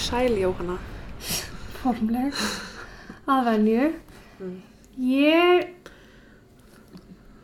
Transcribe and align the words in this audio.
Sæl 0.00 0.32
Jóhanna. 0.40 0.78
formleg 1.80 2.36
að 3.28 3.44
venju. 3.48 3.88
Mm. 4.40 4.54
Ég 5.00 5.66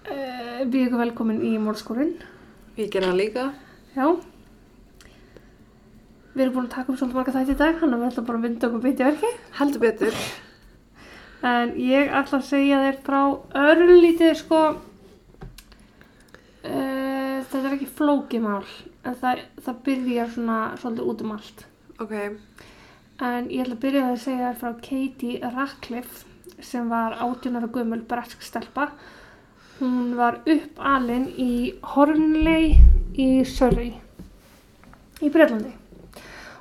uh, 0.09 0.64
býð 0.64 0.86
ykkur 0.86 1.03
velkomin 1.03 1.43
í 1.44 1.53
mórskórin. 1.61 2.14
Ég 2.80 2.89
gera 2.93 3.11
það 3.11 3.21
líka. 3.21 3.44
Já. 3.96 4.07
Við 6.32 6.43
erum 6.46 6.57
búin 6.57 6.66
að 6.66 6.75
taka 6.79 6.93
upp 6.93 6.99
svolítið 7.00 7.21
marga 7.21 7.36
þætti 7.36 7.54
í 7.54 7.61
dag, 7.61 7.79
hann 7.80 7.94
að 7.96 8.03
við 8.03 8.11
ætlum 8.11 8.29
bara 8.30 8.40
að 8.40 8.49
vinda 8.49 8.68
okkur 8.71 8.85
beint 8.86 9.00
í 9.00 9.08
verki. 9.11 9.30
Heldur 9.61 9.85
betur. 9.85 10.18
En 11.52 11.77
ég 11.80 12.13
ætla 12.22 12.41
að 12.41 12.50
segja 12.50 12.82
þér 12.86 12.99
frá 13.07 13.21
örlítið 13.68 14.35
sko, 14.41 14.64
uh, 16.64 17.38
þetta 17.46 17.63
er 17.63 17.72
ekki 17.77 17.94
flókimál, 18.00 18.66
en 19.04 19.16
það, 19.22 19.49
það 19.63 19.82
byrjar 19.88 20.36
svona 20.36 20.61
svolítið 20.80 21.11
út 21.13 21.25
um 21.25 21.35
allt. 21.36 21.66
Ok. 21.96 22.13
En 23.25 23.46
ég 23.49 23.63
ætla 23.63 23.77
að 23.79 23.82
byrja 23.86 24.00
að 24.11 24.18
segja 24.21 24.49
þér 24.50 24.59
frá 24.61 24.73
Katie 24.85 25.53
Ratcliffe 25.55 26.64
sem 26.64 26.91
var 26.93 27.17
18 27.25 27.57
ára 27.57 27.71
gömul 27.72 28.03
bretsk 28.09 28.45
stelpa. 28.45 28.91
Hún 29.79 30.13
var 30.19 30.43
uppalinn 30.45 31.31
í 31.41 31.72
Hornley 31.95 32.77
í 33.16 33.28
Surrey 33.48 33.94
í 35.25 35.33
Breitlandi. 35.33 35.72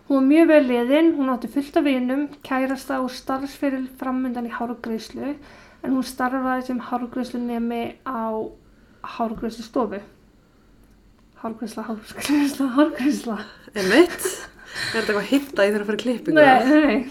Hún 0.08 0.22
var 0.22 0.26
mjög 0.30 0.50
vel 0.54 0.64
liðin, 0.70 1.14
hún 1.18 1.34
átti 1.34 1.52
fullt 1.52 1.82
af 1.82 1.88
vinum, 1.90 2.26
kærasta 2.46 3.02
og 3.04 3.12
starfsferil 3.12 3.90
framundan 4.00 4.48
í 4.48 4.56
hárgreyslu 4.56 5.34
en 5.34 5.92
hún 5.92 6.06
starfaði 6.06 6.70
sem 6.70 6.80
hárgreyslu 6.80 7.44
nemi 7.44 7.84
á 8.08 8.32
hárgreyslu 9.18 9.68
stofu. 9.68 10.00
Hárgreysla, 11.44 11.90
hárgreysla, 11.92 12.74
hárgreysla. 12.80 13.40
Emitt. 13.76 14.55
Er 14.76 15.02
þetta 15.02 15.14
eitthvað 15.14 15.30
hitta 15.32 15.66
í 15.66 15.72
þeirra 15.74 15.88
fyrir 15.90 16.02
klippingu? 16.04 16.36
Nei, 16.40 16.66
nei, 16.70 16.86
nei. 16.86 17.06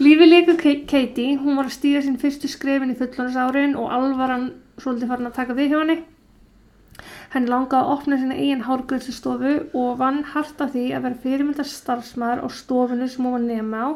Lífi 0.00 0.26
leikur 0.30 0.56
Ka- 0.60 0.86
Katie, 0.88 1.36
hún 1.40 1.56
var 1.58 1.68
að 1.68 1.76
stíða 1.76 2.00
sín 2.06 2.16
fyrstu 2.20 2.48
skrefin 2.48 2.92
í 2.94 2.96
fullónusárin 2.98 3.74
og 3.76 3.90
alvaran 3.92 4.46
svolítið 4.80 5.10
farin 5.12 5.28
að 5.28 5.36
taka 5.36 5.56
við 5.58 5.72
hjá 5.74 5.78
henni. 5.82 5.98
Henni 7.34 7.50
langaði 7.52 7.78
að 7.84 7.90
opna 7.94 8.16
sína 8.18 8.36
eigin 8.40 8.64
hárgræslustofu 8.66 9.52
og 9.78 9.98
vann 10.00 10.22
hart 10.32 10.60
af 10.64 10.72
því 10.74 10.86
að 10.96 11.04
vera 11.06 11.20
fyrirmyndar 11.24 11.68
starfsmæður 11.68 12.42
á 12.44 12.48
stofunu 12.50 13.08
sem 13.12 13.24
hún 13.28 13.36
var 13.36 13.44
nema 13.44 13.82
á 13.86 13.88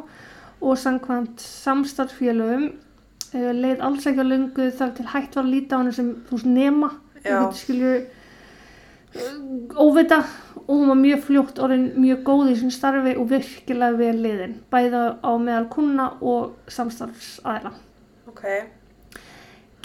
og 0.64 0.78
samkvæmt 0.78 1.42
samstarfsfélögum 1.42 2.68
uh, 3.34 3.50
leið 3.58 3.82
alls 3.84 4.06
ekki 4.06 4.22
á 4.22 4.26
lungu 4.28 4.68
þar 4.78 4.92
til 4.96 5.08
hægt 5.12 5.34
var 5.36 5.44
að 5.48 5.50
líta 5.56 5.76
á 5.76 5.80
henni 5.82 5.96
sem 5.96 6.12
þú 6.28 6.36
veist 6.38 6.46
nema, 6.52 6.92
þú 7.24 7.26
Já. 7.26 7.40
getur 7.40 7.60
skilju 7.64 7.94
uh, 7.96 8.04
óvita 9.76 10.22
og 10.64 10.70
hún 10.70 10.88
var 10.88 10.98
mjög 10.98 11.24
fljótt 11.26 11.58
orðin 11.62 11.90
mjög 12.00 12.22
góð 12.26 12.52
í 12.52 12.54
sín 12.60 12.72
starfi 12.74 13.12
og 13.20 13.28
virkilega 13.30 13.98
vel 13.98 14.16
liðin, 14.24 14.56
bæða 14.72 15.02
á 15.20 15.30
meðal 15.38 15.66
kuna 15.70 16.06
og 16.20 16.54
samstarfsaðila. 16.72 17.74
Ok. 18.30 18.44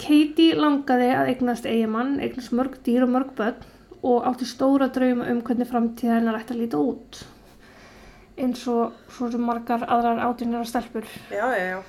Katie 0.00 0.56
langaði 0.56 1.10
að 1.12 1.34
eignast 1.34 1.68
eigimann, 1.68 2.16
eignast 2.24 2.54
mörg 2.56 2.78
dýr 2.86 3.04
og 3.04 3.12
mörg 3.12 3.34
börn 3.36 3.60
og 4.00 4.24
átti 4.30 4.48
stóra 4.48 4.88
drauma 4.88 5.28
um 5.28 5.42
hvernig 5.44 5.68
framtíð 5.68 6.14
hennar 6.14 6.40
ætti 6.40 6.56
að 6.56 6.62
líta 6.62 6.80
út. 6.80 7.22
Eins 8.40 8.62
og 8.72 8.96
svo 9.12 9.28
sem 9.28 9.42
margar 9.44 9.84
aðrar 9.84 10.22
átjörnir 10.24 10.64
stelpur. 10.64 11.04
Já, 11.28 11.44
já, 11.52 11.64
já. 11.76 11.82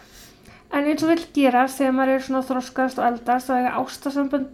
En 0.72 0.88
eins 0.88 1.04
og 1.04 1.14
vill 1.14 1.24
gerast 1.36 1.80
þegar 1.80 1.96
maður 1.96 2.18
er 2.18 2.26
svona 2.26 2.44
þroskast 2.48 3.00
og 3.00 3.08
eldast 3.08 3.48
þá 3.48 3.56
eiga 3.58 3.78
ástasambönd 3.80 4.52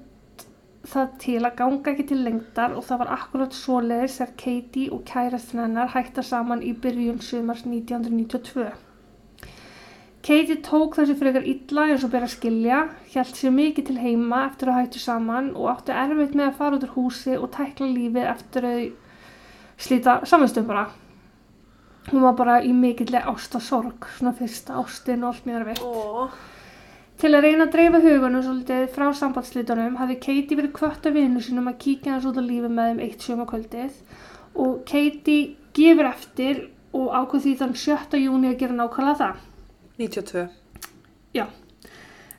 það 0.88 1.14
til 1.22 1.40
að 1.44 1.56
ganga 1.60 1.92
ekki 1.92 2.08
til 2.10 2.20
lengdar 2.24 2.76
og 2.78 2.86
það 2.88 3.02
var 3.04 3.14
akkurat 3.18 3.56
svoleiðis 3.56 4.18
þegar 4.22 4.36
Katie 4.44 4.92
og 4.96 5.06
kærastin 5.08 5.64
hennar 5.64 5.94
hætta 5.94 6.24
saman 6.24 6.64
í 6.64 6.74
byrjun 6.84 7.24
sumars 7.24 7.66
1992. 7.68 8.68
Katie 10.28 10.58
tók 10.66 10.98
þessi 10.98 11.16
frekar 11.16 11.46
illa 11.48 11.86
eins 11.88 12.04
og 12.04 12.16
að 12.18 12.28
skilja, 12.34 12.80
hjælt 13.14 13.38
sér 13.40 13.54
mikið 13.56 13.86
til 13.88 13.98
heima 14.02 14.42
eftir 14.50 14.72
að 14.72 14.80
hættu 14.82 15.00
saman 15.00 15.54
og 15.56 15.70
átti 15.72 15.96
erfitt 15.96 16.36
með 16.36 16.50
að 16.50 16.58
fara 16.60 16.80
út 16.80 16.88
úr 16.88 16.96
húsi 16.98 17.36
og 17.38 17.52
tækla 17.56 17.88
lífið 17.88 18.28
eftir 18.34 18.68
að 18.68 18.82
slíta 19.78 20.18
saminstum 20.28 20.68
bara. 20.68 20.90
Hún 22.10 22.24
var 22.24 22.36
bara 22.40 22.58
í 22.64 22.74
mikillega 22.76 23.32
ástasorg, 23.32 24.08
svona 24.18 24.36
fyrsta 24.36 24.76
ástin 24.82 25.24
og 25.24 25.32
allt 25.32 25.48
mjög 25.48 25.62
erfitt. 25.62 25.84
Ó. 25.84 26.28
Til 27.18 27.32
að 27.34 27.48
reyna 27.48 27.66
að 27.66 27.72
dreifa 27.74 28.00
hugunum 28.04 28.44
svolítið 28.46 28.84
frá 28.94 29.08
sambandslítunum 29.18 29.96
hafði 29.98 30.20
Katie 30.22 30.58
verið 30.60 30.74
kvött 30.78 31.08
af 31.10 31.16
vinnu 31.16 31.42
sínum 31.42 31.70
að 31.72 31.80
kíkja 31.82 32.14
hans 32.14 32.28
út 32.30 32.38
á 32.38 32.46
lífi 32.46 32.70
með 32.70 32.92
þeim 32.92 33.02
eitt 33.08 33.26
sjömakvöldið 33.26 33.96
og 34.62 34.76
Katie 34.86 35.56
gefur 35.74 36.12
eftir 36.12 36.62
og 36.94 37.10
ákveð 37.18 37.48
því 37.48 37.56
þann 37.64 37.74
7. 37.82 38.22
júni 38.22 38.52
að 38.52 38.60
gera 38.62 38.78
nákvæmlega 38.78 39.18
það. 39.24 39.42
92. 39.98 40.46
Já, 41.34 41.46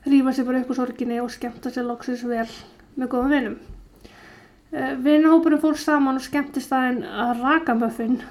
rífa 0.07 0.35
sér 0.37 0.47
bara 0.47 0.63
upp 0.63 0.71
úr 0.71 0.79
sorginni 0.79 1.19
og 1.19 1.35
skemmta 1.35 1.75
sér 1.75 1.89
loksins 1.89 2.23
vel 2.23 2.47
með 2.95 3.11
góðum 3.11 3.35
vinum. 3.35 3.61
Uh, 4.71 4.95
Vinnahópurinn 5.03 5.59
fór 5.59 5.75
saman 5.75 6.21
og 6.21 6.23
skemmti 6.23 6.63
staðinn 6.63 7.03
að 7.03 7.43
raka 7.43 7.75
möffin, 7.75 8.21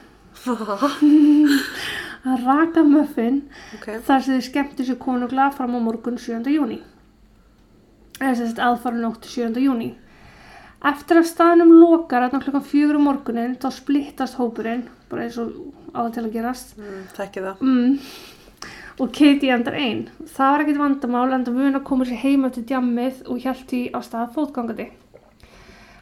að 0.48 0.64
raka 2.44 2.82
möffin 2.84 3.42
Ok. 3.76 3.86
þar 4.06 4.22
sem 4.22 4.34
þið 4.38 4.44
skemmti 4.48 4.84
sér 4.88 4.98
konungla 5.00 5.50
fram 5.54 5.74
á 5.76 5.80
morgun 5.80 6.18
7. 6.18 6.44
júni. 6.52 6.80
Eða 8.20 8.34
þetta 8.42 8.66
aðfara 8.68 8.98
nótt 9.02 9.24
7. 9.30 9.60
júni. 9.62 9.94
Eftir 10.88 11.18
að 11.18 11.26
staðnum 11.32 11.72
lokar 11.80 12.22
að 12.22 12.36
klokkan 12.38 12.62
fjögur 12.66 12.98
um 12.98 13.06
morgunin 13.08 13.56
þá 13.58 13.68
splittast 13.74 14.38
hópurinn, 14.38 14.84
bara 15.10 15.24
eins 15.26 15.38
og 15.38 15.50
á 15.94 16.06
það 16.06 16.12
til 16.14 16.24
að 16.24 16.32
gerast. 16.36 16.76
Mm, 16.78 17.00
Þekki 17.16 17.42
það. 17.46 17.62
Mm. 17.62 17.98
Og 18.98 19.12
Katie 19.14 19.50
endar 19.54 19.74
einn. 19.78 20.04
Það 20.26 20.52
var 20.52 20.62
ekkert 20.64 20.78
vandamál 20.82 21.32
en 21.34 21.44
það 21.46 21.58
mun 21.58 21.78
að 21.78 21.84
koma 21.84 22.04
sér 22.06 22.22
heim 22.22 22.44
eftir 22.46 22.64
djammið 22.70 23.20
og 23.26 23.42
hjælt 23.42 23.66
því 23.70 23.82
á 23.94 23.98
stað 24.02 24.32
fótgangandi. 24.34 24.88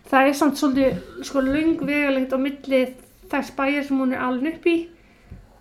Það 0.06 0.28
er 0.28 0.36
samt 0.38 0.60
svolítið 0.60 1.24
sko 1.26 1.40
lung 1.44 1.80
vegalegt 1.84 2.32
á 2.32 2.38
milli 2.40 2.82
þess 3.30 3.50
bæjar 3.56 3.84
sem 3.84 3.98
hún 3.98 4.12
er 4.14 4.22
alveg 4.22 4.54
upp 4.60 4.68
í 4.70 4.76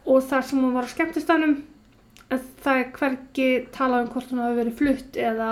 og 0.05 0.27
þar 0.29 0.45
sem 0.45 0.61
hún 0.61 0.75
var 0.75 0.87
á 0.87 0.93
skemmtistanum 0.93 1.55
en 2.29 2.43
það 2.63 2.81
er 2.81 2.91
hvergi 2.99 3.49
talað 3.73 4.05
um 4.05 4.13
hvort 4.13 4.31
hún 4.31 4.43
hafi 4.43 4.59
verið 4.59 4.77
flutt 4.79 5.19
eða 5.21 5.49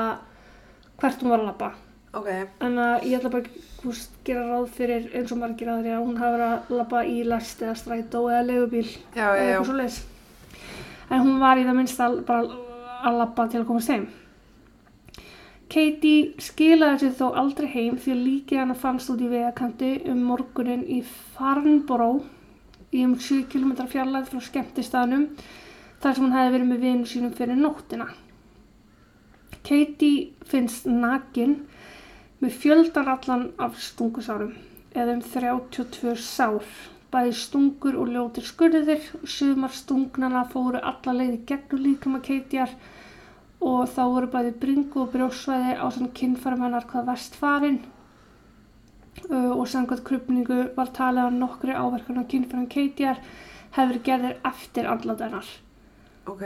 hvert 1.01 1.21
hún 1.21 1.33
var 1.33 1.43
að 1.43 1.49
labba. 1.51 1.69
Ok. 2.13 2.29
En 2.61 2.77
að 2.77 3.05
ég 3.09 3.17
ætla 3.17 3.31
bara 3.33 3.49
að 3.49 3.85
veist, 3.87 4.17
gera 4.25 4.43
ráð 4.47 4.67
fyrir 4.75 5.07
eins 5.17 5.31
og 5.33 5.39
margir 5.41 5.71
aðri 5.73 5.93
að 5.93 6.03
hún 6.05 6.19
hafi 6.21 6.35
verið 6.37 6.51
að 6.51 6.75
labba 6.79 7.05
í 7.09 7.15
lest 7.27 7.63
eða 7.65 7.77
strætó 7.79 8.25
eða 8.29 8.43
legubíl 8.49 8.85
Já, 8.85 9.31
eða 9.31 9.47
eitthvað 9.47 9.69
svoleiðis. 9.71 10.01
En 11.09 11.23
hún 11.25 11.39
var 11.41 11.61
í 11.61 11.65
það 11.65 11.79
minnst 11.79 12.03
að 12.03 12.19
bara 12.27 12.59
að 13.03 13.17
labba 13.19 13.47
til 13.49 13.61
að 13.61 13.65
komast 13.71 13.93
heim. 13.93 14.05
Katie 15.73 16.43
skilaði 16.43 17.01
sér 17.01 17.17
þó 17.17 17.33
aldrei 17.41 17.65
heim 17.73 17.97
því 17.97 18.13
að 18.13 18.23
líkið 18.27 18.61
hana 18.61 18.77
fannst 18.77 19.09
út 19.09 19.21
í 19.25 19.29
vegakanti 19.31 19.91
um 20.11 20.21
morgunin 20.29 20.85
í 20.85 20.99
Farnborough 21.33 22.21
í 22.93 23.03
um 23.07 23.15
7 23.19 23.47
km 23.51 23.73
fjarlæð 23.89 24.29
frá 24.31 24.41
skemmtistaðnum 24.47 25.27
þar 26.03 26.15
sem 26.15 26.25
hún 26.25 26.35
hefði 26.35 26.53
verið 26.55 26.69
með 26.71 26.85
vinu 26.87 27.09
sínum 27.09 27.35
fyrir 27.37 27.59
nóttina. 27.59 28.09
Katie 29.63 30.47
finnst 30.49 30.89
nakin 30.89 31.61
með 32.43 32.57
fjöldarallan 32.63 33.45
af 33.63 33.77
stungusárum 33.79 34.57
eða 34.93 35.15
um 35.17 35.23
32 35.25 36.17
sár 36.19 36.65
bæði 37.13 37.33
stungur 37.37 37.95
og 38.01 38.11
ljótir 38.11 38.45
skurðir 38.47 39.07
sumar 39.29 39.73
stungnana 39.73 40.43
fóru 40.49 40.81
alla 40.81 41.13
leiði 41.15 41.39
gegnum 41.49 41.83
líkama 41.85 42.21
keitjar 42.25 42.73
og 43.63 43.85
þá 43.93 44.03
voru 44.15 44.29
bæði 44.33 44.53
bringu 44.63 45.03
og 45.05 45.11
brjósvæði 45.13 45.75
á 45.79 45.85
svona 45.87 46.13
kinnfærum 46.19 46.65
hennar 46.65 46.87
hvað 46.89 47.11
vest 47.11 47.37
farin 47.39 47.79
uh, 47.79 48.02
og 49.31 49.65
samkvæmt 49.69 50.03
krupningu 50.07 50.59
var 50.77 50.91
talið 50.95 51.27
að 51.27 51.37
nokkri 51.41 51.75
áverkan 51.75 52.21
á 52.21 52.29
kinnfærum 52.29 52.69
keitjar 52.71 53.21
hefur 53.77 53.99
gerðir 54.05 54.39
eftir 54.45 54.89
andlat 54.89 55.23
hennar. 55.25 55.47
Ok. 56.29 56.43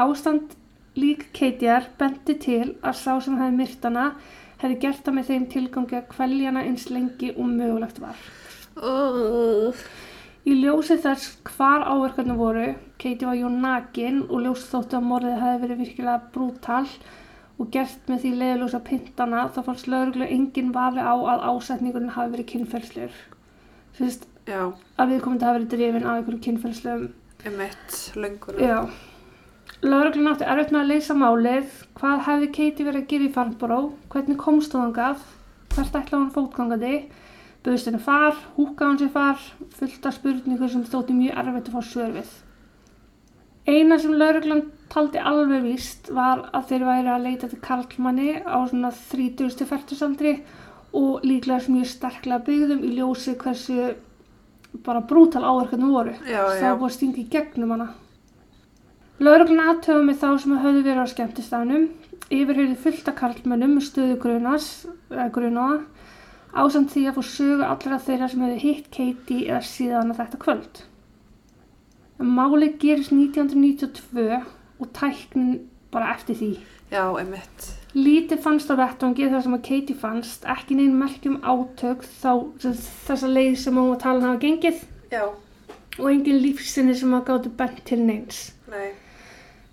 Ástand 0.00 0.54
lík 0.96 1.28
keitjar 1.36 1.88
bendi 1.98 2.36
til 2.40 2.76
að 2.82 2.98
sá 3.00 3.12
sem 3.24 3.38
hefði 3.40 3.58
myrt 3.58 3.84
hana 3.88 4.06
hefði 4.62 4.78
gert 4.84 5.02
það 5.04 5.16
með 5.18 5.28
þeim 5.30 5.48
tilgangi 5.52 5.98
að 5.98 6.08
kvelja 6.12 6.52
hana 6.52 6.64
eins 6.68 6.88
lengi 6.92 7.32
og 7.34 7.50
mögulegt 7.50 8.00
var. 8.02 8.18
Uh. 8.76 9.84
Í 10.42 10.56
ljósi 10.58 10.96
þess 10.98 11.36
hvar 11.52 11.84
áverkarnir 11.86 12.38
voru, 12.38 12.70
Katie 12.98 13.28
var 13.28 13.36
jú 13.38 13.50
nakin 13.52 14.24
og 14.24 14.42
ljós 14.42 14.64
þóttu 14.70 14.98
að 14.98 15.06
morðið 15.06 15.36
hefði 15.38 15.60
verið 15.64 15.82
virkilega 15.84 16.30
brútal 16.34 16.86
og 16.88 17.04
gert 17.72 18.08
með 18.10 18.24
því 18.24 18.32
leiðljósa 18.40 18.80
pintana 18.86 19.46
þá 19.54 19.60
fannst 19.68 19.88
lauruglu 19.90 20.26
engin 20.26 20.72
vafi 20.74 21.02
á 21.04 21.14
að 21.14 21.44
ásetningurinn 21.50 22.14
hafi 22.16 22.32
verið 22.34 22.48
kynferðslegur. 22.52 23.22
Fyrst 23.96 24.26
Já. 24.48 24.72
að 24.98 25.12
við 25.12 25.22
komum 25.24 25.38
til 25.38 25.46
að 25.46 25.50
hafa 25.50 25.58
verið 25.58 25.72
drifin 25.74 26.06
af 26.06 26.18
einhverjum 26.18 26.44
kynferðslegum. 26.46 27.08
Emitt. 27.50 27.96
Löngur. 28.16 28.60
Já. 28.62 28.78
Lauruglun 29.82 30.30
átti 30.30 30.46
erfitt 30.46 30.72
með 30.74 30.80
að 30.82 30.90
leysa 30.92 31.14
málið. 31.18 31.70
Hvað 31.98 32.24
hefði 32.28 32.48
Katie 32.56 32.86
verið 32.86 33.02
að 33.02 33.08
gera 33.12 33.26
í 33.26 33.32
Farnborough? 33.36 33.92
Hvernig 34.12 34.38
komst 34.38 34.76
hún 34.76 34.84
þangað? 34.86 35.24
Hvert 35.74 35.98
ætlaði 35.98 36.20
hún 36.20 36.32
fótgangandi? 36.36 36.94
Böðst 37.62 37.86
henni 37.86 38.00
far, 38.02 38.38
húkaði 38.56 38.88
hann 38.88 38.98
sér 38.98 39.10
far, 39.14 39.42
fullt 39.78 40.06
af 40.08 40.16
spurningu 40.16 40.68
sem 40.70 40.82
þótti 40.86 41.14
mjög 41.14 41.36
erfitt 41.42 41.68
að 41.70 41.76
fá 41.76 41.84
svör 41.86 42.14
við. 42.16 42.30
Eina 43.70 43.98
sem 44.02 44.16
lauruglan 44.18 44.64
taldi 44.92 45.20
alveg 45.20 45.64
víst 45.64 46.10
var 46.12 46.46
að 46.52 46.68
þeir 46.70 46.86
væri 46.88 47.12
að 47.12 47.26
leita 47.26 47.48
til 47.48 47.60
karlmanni 47.64 48.34
á 48.44 48.58
svona 48.68 48.92
30-40 48.92 50.04
aldri 50.06 50.34
og 50.92 51.24
líklega 51.24 51.72
mjög 51.72 51.88
sterklega 51.88 52.44
byggðum 52.46 52.84
í 52.84 52.92
ljósi 52.98 53.34
hversu 53.40 53.94
bara 54.84 55.02
brútal 55.04 55.44
áverkarnir 55.44 55.92
voru. 55.92 56.14
Var 56.28 56.78
búið 56.80 57.18
í 57.20 57.26
gegnum 57.32 57.74
hana. 57.76 57.88
Lauruglan 59.22 59.68
aðtöfa 59.70 60.02
með 60.02 60.20
þá 60.22 60.28
sem 60.42 60.54
höfðu 60.58 60.84
verið 60.86 61.04
á 61.04 61.12
skemmtistafnum, 61.12 61.84
yfirheyði 62.32 62.78
fullt 62.84 63.10
af 63.12 63.18
karlmönnum 63.20 63.76
með 63.76 63.84
stöðu 63.86 64.16
grunas, 64.22 64.70
grunaða, 65.34 65.82
ásamt 66.52 66.90
því 66.92 67.04
að 67.08 67.18
fá 67.18 67.28
sögu 67.28 67.68
allra 67.68 68.00
þeirra 68.02 68.30
sem 68.32 68.42
hefðu 68.42 68.62
hitt 68.64 68.88
Katie 68.96 69.44
eða 69.46 69.60
síðan 69.68 70.14
að 70.14 70.22
þetta 70.22 70.40
kvöld. 70.42 70.82
Málið 72.22 72.74
gerist 72.82 73.14
1992 73.14 74.42
og 74.82 74.90
tæknin 74.96 75.60
bara 75.92 76.12
eftir 76.16 76.36
því. 76.38 76.50
Já, 76.92 77.04
einmitt. 77.16 77.68
Lítið 77.96 78.40
fannst 78.44 78.70
á 78.72 78.76
vettvangi 78.76 79.28
þar 79.32 79.44
sem 79.44 79.54
að 79.56 79.64
Katie 79.68 79.96
fannst, 79.96 80.44
ekki 80.48 80.76
neinn 80.76 80.96
merkjum 81.00 81.38
átök 81.44 82.04
þá 82.20 82.32
þessa 83.06 83.28
leið 83.28 83.54
sem 83.60 83.76
hún 83.76 83.90
var 83.92 84.00
talin 84.00 84.26
hafa 84.26 84.40
gengið 84.40 84.82
Já, 85.12 85.24
og 85.98 86.06
engin 86.08 86.40
lífsinni 86.40 86.94
sem 86.96 87.12
að 87.16 87.26
gátu 87.28 87.52
bent 87.56 87.82
til 87.88 88.00
neins. 88.04 88.52
nei. 88.72 88.92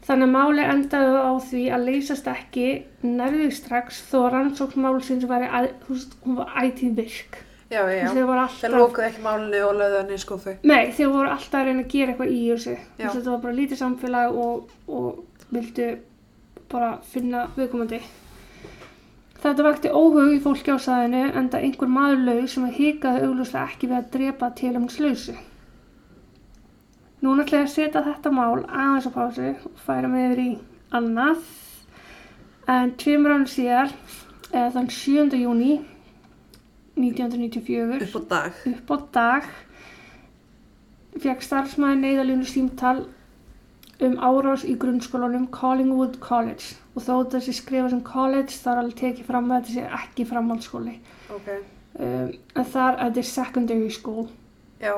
Þannig 0.10 0.26
að 0.26 0.34
máli 0.34 0.64
endaði 0.66 1.20
á 1.22 1.32
því 1.46 1.64
að 1.76 1.84
leysast 1.86 2.28
ekki 2.32 2.68
nærðið 3.06 3.52
strax 3.54 4.00
þó 4.10 4.16
að 4.24 4.32
rannsókn 4.34 4.82
málsins 4.82 5.28
væri, 5.30 5.46
að, 5.54 5.68
þú 5.86 5.94
veist, 5.94 6.16
hún 6.24 6.40
var 6.40 6.56
ætíð 6.64 6.96
virk. 6.98 7.38
Já, 7.70 7.84
já, 7.94 8.08
Þeir 8.10 8.24
já. 8.26 8.36
alltaf, 8.42 8.72
lókuði 8.74 9.08
ekki 9.12 9.22
málunni 9.22 9.60
og 9.62 9.76
lögðu 9.78 9.98
hann 10.00 10.14
í 10.16 10.18
skúfu. 10.18 10.54
nei, 10.64 10.92
þeir 10.92 11.12
voru 11.14 11.30
alltaf 11.30 11.60
að 11.60 11.68
reyna 11.68 11.84
að 11.84 11.92
gera 11.92 12.14
eitthvað 12.14 12.32
í 12.34 12.40
þessu. 12.50 12.78
Þetta 12.98 13.30
var 13.30 13.44
bara 13.44 13.58
lítið 13.60 13.78
samfélag 13.84 14.40
og, 14.46 14.72
og 14.88 15.52
vildu 15.54 15.90
bara 16.72 16.90
finna 17.12 17.44
viðkomandi. 17.58 18.00
Þetta 19.40 19.64
vakti 19.64 19.92
óhug 19.96 20.34
í 20.34 20.40
fólki 20.44 20.74
á 20.74 20.78
sæðinu 20.82 21.22
en 21.30 21.52
það 21.54 21.68
einhver 21.68 21.92
maður 21.94 22.26
laug 22.26 22.50
sem 22.52 22.66
að 22.66 22.74
hikaði 22.80 23.22
augljóslega 23.28 23.70
ekki 23.70 23.88
við 23.88 23.98
að 24.00 24.10
drepa 24.18 24.50
til 24.58 24.74
um 24.76 24.90
slausu. 24.92 25.36
Núna 27.22 27.44
ætla 27.46 27.62
ég 27.62 27.70
að 27.70 27.74
setja 27.76 28.04
þetta 28.04 28.32
mál 28.32 28.66
aðeins 28.66 29.08
á 29.08 29.12
pásu 29.14 29.48
og 29.54 29.80
færa 29.86 30.10
mig 30.12 30.26
yfir 30.32 30.42
í 30.44 30.50
annað. 30.96 31.46
En 32.70 32.92
tveimur 33.00 33.34
ánum 33.38 33.48
síðar, 33.50 33.94
eða 34.52 34.70
þann 34.76 34.92
7. 34.98 35.40
júni 35.40 35.80
1994, 37.00 38.02
Upp 38.06 38.16
á 38.20 38.22
dag. 38.30 38.60
upp 38.74 38.92
á 38.92 38.98
dag, 39.16 39.48
fekk 41.20 41.42
starfsmæði 41.44 42.00
neyðalínu 42.04 42.48
símtal 42.48 43.00
um 44.00 44.16
árás 44.24 44.62
í 44.64 44.78
grunnskólanum 44.80 45.50
Collingwood 45.52 46.20
College 46.24 46.78
og 46.96 47.04
þó 47.04 47.40
sé 47.44 47.52
skrifa 47.56 47.90
sem 47.92 48.02
college 48.08 48.56
þá 48.56 48.70
er 48.72 48.82
alveg 48.84 49.00
tekið 49.02 49.28
fram 49.28 49.50
að 49.52 49.66
þetta 49.68 49.74
sé 49.76 49.88
ekki 50.00 50.26
framhaldsskóli 50.30 50.94
Ok. 51.36 51.50
um, 52.00 52.30
en 52.56 52.66
þar 52.74 53.00
þetta 53.02 53.24
er 53.24 53.28
secondary 53.32 53.90
school 53.92 54.30
Já. 54.80 54.94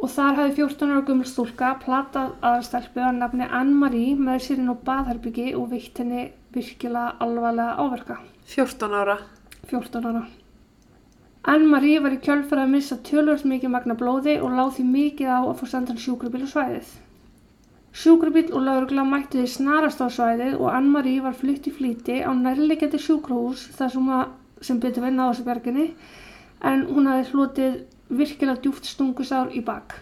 og 0.00 0.10
þar 0.10 0.40
hafði 0.40 0.56
14 0.58 0.90
ára 0.96 1.06
gömul 1.06 1.28
stúlka 1.30 1.70
platað 1.84 2.34
aðstelpu 2.50 3.04
að 3.06 3.20
nafni 3.20 3.46
Anne-Marie 3.46 4.16
með 4.18 4.42
sér 4.48 4.58
inn 4.64 4.74
á 4.74 4.76
baðherbyggi 4.90 5.52
og 5.54 5.70
veitt 5.70 6.02
henni 6.02 6.26
virkilega 6.50 7.14
alvarlega 7.22 7.78
áverka 7.78 8.18
14 8.50 8.90
ára. 9.04 9.18
14 9.70 10.02
ára. 10.10 10.26
Anne-Marie 11.48 12.00
var 12.04 12.12
í 12.12 12.18
kjölfara 12.20 12.66
að 12.66 12.72
missa 12.74 12.96
tölvöld 13.08 13.46
mikið 13.48 13.70
magna 13.72 13.94
blóði 13.96 14.34
og 14.44 14.52
láð 14.58 14.74
því 14.76 14.82
mikið 14.88 15.30
á 15.32 15.40
að 15.40 15.54
fá 15.60 15.62
sendan 15.70 16.00
sjúkrabíl 16.02 16.42
á 16.44 16.48
svæðið. 16.52 16.90
Sjúkrabíl 17.96 18.50
og 18.52 18.66
laurugla 18.66 19.06
mættu 19.08 19.40
því 19.40 19.52
snarast 19.54 20.02
á 20.04 20.08
svæðið 20.12 20.58
og 20.58 20.68
Anne-Marie 20.74 21.24
var 21.24 21.38
flutt 21.40 21.70
í 21.70 21.72
flýti 21.72 22.18
á 22.20 22.28
nærlegjandi 22.36 23.00
sjúkrahús 23.00 23.64
þar 23.78 23.96
sem, 24.60 24.82
betur 24.84 25.06
venna 25.06 25.26
á 25.26 25.30
þessu 25.32 25.46
berginni 25.48 25.86
en 26.60 26.84
hún 26.92 27.08
hafði 27.08 27.32
hlotið 27.32 27.80
virkilega 28.20 28.60
djúft 28.60 28.92
stungusár 28.92 29.56
í 29.56 29.64
bak. 29.64 29.96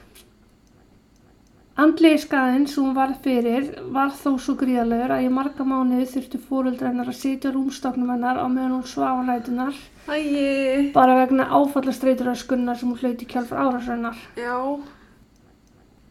Andlegi 1.79 2.19
skaðinn 2.25 2.65
sem 2.67 2.83
hún 2.83 2.95
varð 2.97 3.21
fyrir 3.23 3.67
var 3.95 4.09
þó 4.11 4.33
svo 4.43 4.57
gríðalegur 4.59 5.13
að 5.15 5.25
í 5.25 5.29
marga 5.31 5.63
mánuði 5.63 6.09
þurftu 6.11 6.39
fóruldra 6.43 6.89
hennar 6.91 7.11
að 7.13 7.19
sitja 7.21 7.53
á 7.53 7.55
rúmstoknum 7.55 8.09
hennar 8.11 8.41
á 8.43 8.47
meðan 8.51 8.73
hún 8.75 8.89
svafa 8.91 9.23
nætunar 9.29 9.77
Æi. 10.11 10.91
bara 10.97 11.15
vegna 11.21 11.47
áfallastreituröskunnar 11.55 12.81
sem 12.81 12.91
hún 12.91 12.99
hlauti 12.99 13.29
kjálfur 13.31 13.61
árásrennar. 13.63 14.19
Já. 14.35 14.59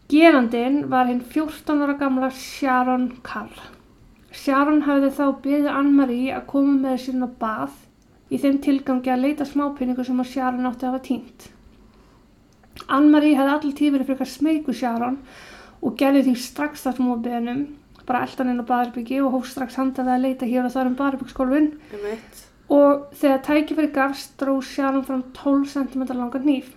Gerandin 0.08 0.78
var 0.88 1.10
hinn 1.10 1.20
14 1.20 1.84
ára 1.84 1.98
gamla 2.00 2.30
Sharon 2.32 3.04
Carr. 3.20 3.52
Sharon 4.32 4.86
hafði 4.88 5.12
þá 5.18 5.26
beðið 5.44 5.68
Anne-Marie 5.74 6.32
að 6.32 6.48
koma 6.54 6.78
með 6.86 6.96
sér 7.04 7.20
á 7.20 7.28
bað 7.44 7.76
í 8.32 8.40
þeim 8.40 8.56
tilgangi 8.64 9.12
að 9.12 9.26
leita 9.26 9.44
smápinningu 9.44 10.08
sem 10.08 10.24
að 10.24 10.32
Sharon 10.32 10.72
átti 10.72 10.88
að 10.88 10.96
hafa 10.96 11.04
týnt. 11.10 11.50
Anne-Marie 12.88 13.36
hefði 13.36 13.54
allir 13.58 13.78
tíð 13.82 13.94
verið 13.98 14.12
frekar 14.14 14.32
smeyku 14.32 14.72
Sharon 14.72 15.20
og 15.82 15.96
gerði 15.98 16.24
því 16.28 16.34
strax 16.42 16.86
þar 16.86 17.02
beðinum, 17.24 17.62
bara 18.08 18.24
eldan 18.24 18.52
inn 18.52 18.62
á 18.64 18.70
baðarbyggi 18.70 19.20
og 19.22 19.34
hóf 19.36 19.48
strax 19.50 19.76
handaði 19.78 20.14
að 20.14 20.24
leita 20.24 20.48
hér 20.48 20.66
og 20.66 20.72
þar 20.72 20.90
um 20.90 20.96
baðarbyggsgólfin 20.98 21.68
Einmitt. 21.92 22.42
og 22.72 23.04
þegar 23.20 23.42
tækifæri 23.48 23.92
gafst 23.92 24.36
dró 24.40 24.58
Sharon 24.64 25.04
fram 25.04 25.22
12 25.36 25.68
cm 25.74 26.06
langan 26.08 26.46
hníf. 26.46 26.72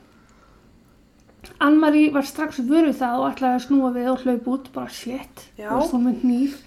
Ann-Marie 1.58 2.12
var 2.14 2.28
strax 2.28 2.60
vöruð 2.60 3.00
það 3.00 3.20
og 3.20 3.28
ætlaði 3.32 3.58
að 3.58 3.66
snúa 3.66 3.92
við 3.96 4.10
og 4.12 4.26
hlaup 4.26 4.50
út, 4.54 4.72
bara 4.76 4.92
shit, 4.94 5.48
þú 5.58 6.02
með 6.04 6.26
hníf. 6.26 6.60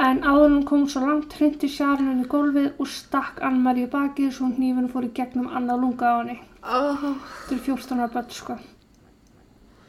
En 0.00 0.22
áður 0.24 0.54
hún 0.54 0.64
kom 0.64 0.86
svo 0.88 1.02
langt 1.04 1.34
hrindi 1.36 1.68
Sharon 1.68 2.08
henni 2.08 2.24
í 2.24 2.30
gólfið 2.30 2.78
og 2.80 2.88
stakk 2.88 3.42
Ann-Marie 3.44 3.90
bakið 3.92 4.30
svo 4.32 4.48
hnífinu 4.48 4.88
fór 4.88 5.10
í 5.10 5.12
gegnum 5.18 5.50
annað 5.50 5.82
lunga 5.82 6.14
á 6.14 6.16
henni. 6.22 6.38
Oh. 6.62 7.10
Er 7.50 7.58
14 7.58 7.98
ára 8.00 8.08
börn, 8.14 8.30
sko. 8.32 8.56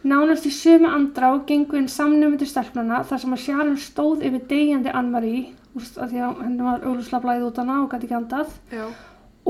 Nánast 0.02 0.48
í 0.50 0.52
sömu 0.54 0.90
andrá 0.90 1.30
gengu 1.46 1.78
inn 1.78 1.90
samnefndu 1.92 2.48
stelpnana 2.50 3.04
þar 3.06 3.22
sem 3.22 3.36
að 3.36 3.44
Sharon 3.44 3.78
stóð 3.78 4.24
yfir 4.26 4.46
degjandi 4.50 4.94
Ann-Marie, 4.98 5.52
úst, 5.78 6.00
að 6.02 6.16
því 6.16 6.24
að 6.26 6.40
henni 6.46 6.66
var 6.66 6.86
auglúslega 6.88 7.24
blæðið 7.26 7.48
út 7.50 7.60
hana 7.62 7.76
og 7.84 7.92
gæti 7.92 8.08
ekki 8.08 8.18
andað 8.18 8.56
Já. 8.74 8.86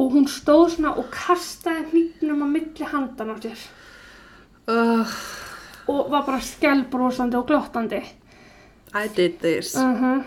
og 0.02 0.12
hún 0.18 0.28
stóð 0.28 0.66
svona 0.76 0.92
og 1.00 1.08
kastaði 1.16 1.86
hnífnum 1.94 2.44
á 2.44 2.48
milli 2.58 2.92
handan 2.96 3.32
á 3.32 3.36
sér 3.40 3.70
Uh, 4.70 5.08
og 5.90 6.12
var 6.12 6.22
bara 6.22 6.38
skellbrósandi 6.40 7.36
og 7.36 7.48
glottandi. 7.50 7.98
I 8.94 9.08
did 9.16 9.42
this. 9.42 9.74
Uh 9.76 10.22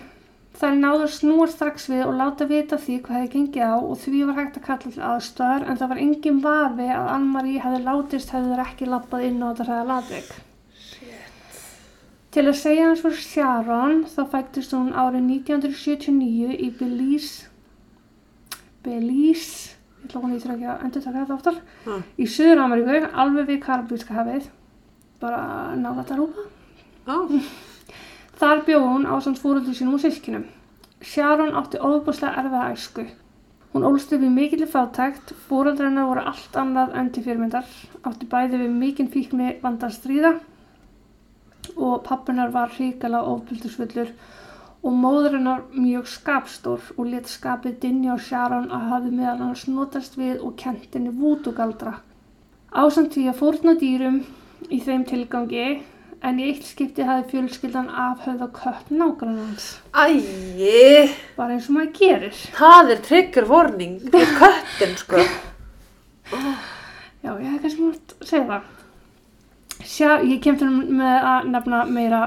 Þær 0.54 0.76
náðu 0.78 1.02
að 1.08 1.12
snúa 1.16 1.46
strax 1.50 1.88
við 1.90 2.04
og 2.06 2.14
láta 2.14 2.46
vita 2.46 2.76
því 2.78 2.96
hvað 3.02 3.16
hefði 3.18 3.30
gengið 3.32 3.64
á 3.66 3.76
og 3.76 3.94
því 3.99 4.20
var 4.28 4.37
hægt 4.38 4.58
að 4.61 4.66
kalla 4.68 4.90
til 4.94 5.02
aðstöðar 5.11 5.64
en 5.66 5.78
það 5.80 5.90
var 5.92 6.02
engin 6.04 6.38
vafi 6.44 6.87
að 6.94 7.08
Ann-Marie 7.16 7.62
hefði 7.64 7.80
látist 7.88 8.30
hefði 8.34 8.52
þær 8.52 8.62
ekki 8.68 8.88
lappað 8.92 9.25
inn 9.28 9.42
á 9.42 9.46
þetta 9.50 9.66
hræða 9.68 9.88
ladvik. 9.90 10.30
Til 12.34 12.44
að 12.50 12.56
segja 12.58 12.87
hans 12.88 13.02
fyrir 13.02 13.18
Sharon 13.23 14.00
þá 14.11 14.23
fættist 14.30 14.73
hún 14.75 14.88
árið 14.99 15.26
1979 15.26 16.54
í 16.66 16.70
Belize, 16.78 17.46
Belize, 18.82 19.75
ég 20.02 20.08
ætla 20.08 20.23
hún 20.23 20.32
eitthvað 20.34 20.54
ekki 20.56 20.70
að 20.70 20.82
endur 20.88 21.04
taka 21.04 21.20
þetta 21.20 21.37
aftur, 21.38 21.61
Ah. 21.87 22.00
í 22.18 22.26
Suður-Ameríku, 22.30 23.11
alveg 23.23 23.46
við 23.52 23.61
Karabíska 23.66 24.14
hafið, 24.18 24.49
bara 25.20 25.44
náða 25.78 26.02
þetta 26.02 26.18
rúpa. 26.18 26.49
Oh. 27.06 27.30
Þar 28.38 28.64
bjóð 28.66 28.86
hún 28.90 29.04
á 29.06 29.14
samt 29.22 29.38
fóröldur 29.38 29.76
sínum 29.78 29.98
og 29.98 30.02
sískinum. 30.02 30.48
Sharon 31.04 31.54
átti 31.54 31.78
óbúslega 31.78 32.40
erfiða 32.40 32.70
æsku. 32.74 33.04
Hún 33.74 33.86
ólst 33.86 34.12
upp 34.14 34.22
í 34.22 34.30
mikilli 34.30 34.66
fátækt, 34.70 35.34
fóröldur 35.48 35.86
hennar 35.86 36.08
voru 36.08 36.24
allt 36.30 36.56
annað 36.58 36.96
enn 36.98 37.10
til 37.14 37.24
fyrirmyndar, 37.26 37.68
átti 38.06 38.26
bæði 38.30 38.60
við 38.64 38.74
mikinn 38.80 39.10
fíkni 39.10 39.56
vandar 39.62 39.94
stríða 39.94 40.36
og 41.74 42.02
pappinar 42.06 42.52
var 42.54 42.74
hrikalega 42.74 43.30
ofbildusfullur 43.34 44.10
og 44.84 44.98
móður 45.00 45.38
hennar 45.38 45.62
mjög 45.72 46.10
skapstór 46.12 46.90
og 46.96 47.06
let 47.08 47.30
skapið 47.30 47.78
dinni 47.86 48.10
á 48.12 48.18
Sharon 48.20 48.68
að 48.68 48.90
hafi 48.90 49.12
meðal 49.14 49.38
annars 49.38 49.64
notast 49.70 50.18
við 50.20 50.42
og 50.44 50.58
kent 50.60 50.90
henni 50.92 51.14
vútugaldra. 51.14 51.96
Ásamt 52.70 53.14
því 53.14 53.28
að 53.30 53.40
fórna 53.40 53.74
dýrum 53.80 54.20
í 54.68 54.80
þeim 54.84 55.06
tilgangi 55.08 55.66
en 56.23 56.38
í 56.38 56.47
eitt 56.50 56.66
skipti 56.68 57.06
hafi 57.06 57.33
fjölskyldan 57.33 57.88
afhauða 57.88 58.49
kött 58.54 58.92
nágrannans. 58.94 59.66
Æi. 59.94 61.11
Bara 61.37 61.56
eins 61.56 61.68
og 61.71 61.78
maður 61.78 61.92
gerir. 61.99 62.40
Það 62.54 62.94
er 62.94 63.02
trigger 63.09 63.49
warning. 63.50 63.99
Er 64.12 64.33
köttin, 64.38 64.97
sko. 65.00 65.25
Já, 67.25 67.30
ég 67.40 67.47
hef 67.49 67.62
kannski 67.62 67.87
mútt 67.87 68.16
að 68.21 68.28
segja 68.28 68.49
það. 68.50 68.73
Sjá, 69.85 70.11
ég 70.23 70.42
kem 70.44 70.59
til 70.61 70.68
með 70.71 71.30
að 71.30 71.49
nefna 71.52 71.85
meira 71.90 72.21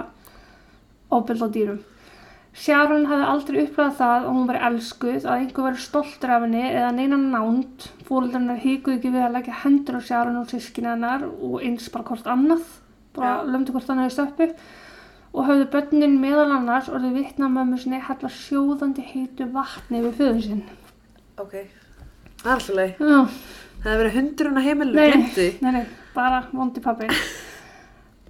óbyld 1.13 1.45
á 1.45 1.47
dýrum. 1.53 1.83
Sharon 2.57 3.05
hafði 3.05 3.25
aldrei 3.29 3.57
upplegað 3.61 3.97
það 3.99 4.15
að 4.15 4.31
hún 4.31 4.47
veri 4.49 4.61
elskuð, 4.71 5.17
að 5.21 5.41
einhver 5.43 5.65
veri 5.67 5.83
stoltur 5.83 6.31
af 6.33 6.43
henni 6.47 6.63
eða 6.65 6.89
neina 6.95 7.19
nánd. 7.21 7.85
Fóröldarnar 8.07 8.57
híkuð 8.63 8.95
ekki 8.95 9.11
við 9.13 9.25
að 9.27 9.35
leggja 9.37 9.59
hendur 9.61 9.99
á 9.99 10.07
Sharon 10.07 10.39
og 10.41 10.49
sískinni 10.49 10.89
hennar 10.89 11.27
og 11.27 11.59
eins 11.61 11.91
bara 11.93 12.07
hvort 12.07 12.29
annað, 12.33 12.65
bara 13.17 13.43
lömdu 13.47 13.75
hvort 13.75 13.89
annað 13.93 14.11
í 14.11 14.15
stöppu. 14.15 14.49
Og 15.37 15.45
höfðu 15.49 15.67
börnin 15.73 16.15
meðal 16.21 16.49
annars 16.55 16.87
og 16.89 17.03
þau 17.03 17.11
vitna 17.13 17.49
mömmu 17.51 17.77
sinni 17.81 17.99
hella 18.01 18.29
sjóðandi 18.31 19.03
heitu 19.11 19.49
vatni 19.53 20.01
við 20.05 20.15
föðu 20.21 20.45
sinn. 20.47 20.63
Ok. 21.37 21.59
Alltaf 22.47 23.35
Það 23.77 23.91
hefur 23.91 23.99
verið 24.01 24.15
hundurinn 24.17 24.57
á 24.57 24.61
heimilinu, 24.65 24.95
Nei. 24.97 25.49
nei, 25.61 25.71
nei, 25.75 25.83
bara 26.15 26.39
vondi 26.49 26.81
pappi. 26.81 27.07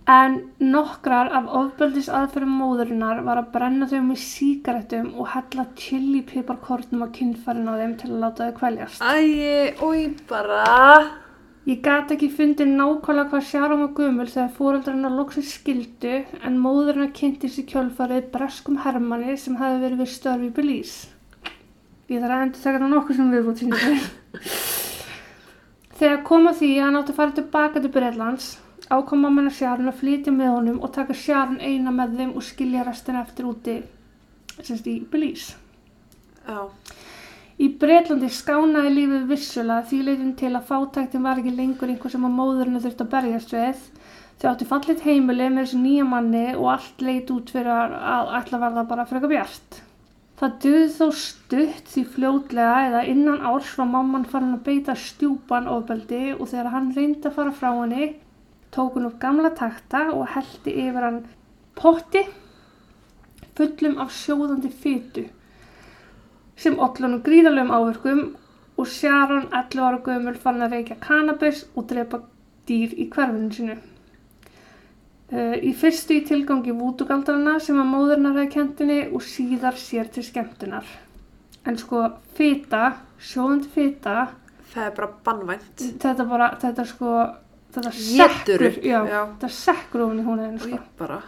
En 0.08 0.36
nokkrar 0.64 1.30
af 1.36 1.48
ofbeldis 1.60 2.10
aðferðum 2.12 2.58
móðurinnar 2.62 3.22
var 3.26 3.42
að 3.42 3.50
brenna 3.56 3.88
þau 3.92 4.02
með 4.10 4.20
sígarettum 4.24 5.10
og 5.20 5.32
hella 5.34 5.66
chili 5.80 6.22
piparkornum 6.28 7.04
á 7.04 7.08
kynfærin 7.16 7.68
á 7.68 7.80
þeim 7.80 7.96
til 8.00 8.12
að 8.12 8.22
láta 8.24 8.48
þau 8.48 8.58
kvæljast. 8.60 9.02
Æi, 9.04 9.76
oi, 9.84 10.04
bara. 10.30 10.64
Ég 11.68 11.82
gat 11.84 12.14
ekki 12.14 12.30
fundið 12.32 12.70
nákvæmlega 12.78 13.28
hvað 13.28 13.42
Sharon 13.44 13.82
var 13.84 13.90
gömul 13.98 14.30
þegar 14.32 14.54
fóreldrarna 14.56 15.10
loksins 15.12 15.50
skildu 15.58 16.14
en 16.48 16.60
móðurina 16.64 17.10
kynnti 17.18 17.50
sér 17.52 17.66
kjölfarið 17.68 18.30
breskum 18.32 18.78
hermanni 18.86 19.36
sem 19.36 19.58
hefði 19.60 19.82
verið 19.82 20.04
við 20.04 20.14
störfi 20.14 20.52
Belize. 20.56 21.10
Ég 22.08 22.24
þarf 22.24 22.38
að 22.38 22.44
endur 22.46 22.64
þekka 22.64 22.80
það 22.86 22.94
nokkuð 22.94 23.20
sem 23.20 23.34
við 23.36 23.50
búið 23.50 23.66
Þegar 25.98 26.24
kom 26.30 26.48
að 26.48 26.58
því 26.62 26.72
að 26.78 26.86
hann 26.86 27.00
átti 27.02 27.14
að 27.14 27.20
fara 27.20 27.36
tilbaka 27.42 27.84
til 27.84 27.92
Breitlands 27.98 28.48
ákom 28.88 29.26
mamma 29.26 29.52
Sharon 29.52 29.92
að 29.92 30.00
flytja 30.00 30.32
með 30.32 30.54
honum 30.54 30.80
og 30.86 30.94
taka 30.96 31.20
Sharon 31.26 31.60
eina 31.60 31.92
með 31.92 32.16
þeim 32.22 32.36
og 32.38 32.48
skilja 32.48 32.88
restina 32.88 33.26
eftir 33.26 33.50
úti 33.50 33.80
semst 34.62 34.88
í 34.88 35.02
Belize. 35.12 35.58
Já. 36.48 36.70
Í 37.58 37.72
Breitlandi 37.82 38.28
skánaði 38.30 38.92
lífið 38.94 39.24
vissulega 39.32 39.88
því 39.90 40.00
leitin 40.06 40.34
til 40.38 40.52
að 40.54 40.68
fátæktin 40.68 41.24
var 41.26 41.40
ekki 41.42 41.56
lengur 41.58 41.90
einhver 41.90 42.12
sem 42.14 42.26
að 42.28 42.36
móðurinu 42.38 42.82
þurfti 42.84 43.06
að 43.06 43.14
berjast 43.16 43.54
við. 43.56 43.80
Þau 44.38 44.48
átti 44.52 44.68
fallit 44.70 45.00
heimili 45.02 45.48
með 45.50 45.64
þessu 45.64 45.80
nýja 45.82 46.04
manni 46.06 46.44
og 46.54 46.68
allt 46.76 47.02
leit 47.02 47.32
út 47.34 47.50
fyrir 47.50 47.74
að 47.74 48.30
ætla 48.38 48.60
verða 48.62 48.84
bara 48.92 49.06
freka 49.10 49.32
bjart. 49.32 49.80
Það 50.38 50.60
duð 50.68 50.84
þó 50.94 51.08
stutt 51.24 51.90
því 51.96 52.04
fljótlega 52.14 52.76
eða 52.92 53.02
innan 53.10 53.42
árs 53.50 53.72
var 53.80 53.90
mamman 53.90 54.28
farin 54.30 54.54
að 54.60 54.62
beita 54.68 54.94
stjúpan 55.08 55.70
ofbeldi 55.74 56.20
og 56.36 56.44
þegar 56.52 56.70
hann 56.76 56.92
reyndi 56.94 57.26
að 57.26 57.40
fara 57.40 57.56
frá 57.58 57.72
henni 57.72 58.12
tók 58.76 59.00
hún 59.00 59.10
upp 59.10 59.18
gamla 59.24 59.50
takta 59.58 60.12
og 60.14 60.28
heldi 60.36 60.76
yfir 60.84 61.08
hann 61.08 61.20
potti 61.80 62.22
fullum 63.58 63.98
af 64.06 64.14
sjóðandi 64.14 64.70
fytu 64.70 65.26
sem 66.58 66.78
ollanum 66.82 67.22
gríðarlegum 67.26 67.74
áverkum 67.78 68.24
og 68.78 68.88
Sharon 68.90 69.48
11 69.52 69.82
ára 69.82 70.00
gömul 70.06 70.38
fann 70.42 70.62
að 70.66 70.76
reykja 70.78 70.98
cannabis 71.02 71.64
og 71.76 71.88
drepa 71.90 72.22
dýr 72.70 72.94
í 72.98 73.08
hverfinu 73.14 73.54
sinu. 73.54 73.78
Uh, 75.28 75.58
í 75.60 75.74
fyrstu 75.76 76.16
í 76.16 76.24
tilgangi 76.28 76.72
vútugaldrana 76.78 77.58
sem 77.60 77.80
að 77.82 77.90
móðurnar 77.92 78.38
hefði 78.38 78.52
kentinni 78.54 79.00
og 79.12 79.26
síðar 79.28 79.76
sér 79.80 80.08
til 80.14 80.24
skemmtunar. 80.24 80.88
En 81.68 81.76
sko, 81.80 82.06
fita, 82.38 82.94
sjóðandi 83.20 83.72
fita, 83.74 84.28
Það 84.68 84.84
er 84.86 84.94
bara 84.98 85.08
bannvænt. 85.26 85.82
þetta 86.04 86.24
bara, 86.28 86.48
þetta 86.62 86.84
sko, 86.86 87.12
þetta 87.76 87.92
sekkur, 87.96 88.64
já, 88.84 88.98
já. 89.08 89.22
þetta 89.40 89.50
sekkur 89.56 90.04
ofan 90.06 90.20
í 90.20 90.26
hún 90.28 90.42
einu 90.44 90.60
Oi, 90.60 90.72
sko. 90.72 90.80
bara. 91.00 91.20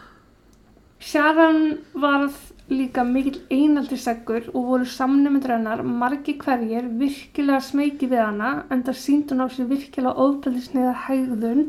Sharon 0.99 1.61
varð 1.95 2.35
líka 2.69 3.03
mikill 3.07 3.39
einaldiseggur 3.51 4.51
og 4.53 4.67
voru 4.71 4.87
samnefndur 4.89 5.55
hennar 5.55 5.81
margi 5.83 6.35
hverjir 6.41 6.87
virkilega 6.99 7.59
smeyki 7.65 8.09
við 8.11 8.23
hana 8.23 8.51
en 8.69 8.83
það 8.87 9.01
síndi 9.03 9.33
hún 9.33 9.45
á 9.45 9.47
sig 9.53 9.69
virkilega 9.69 10.25
ofbeldisniða 10.25 10.93
hægðun 11.07 11.65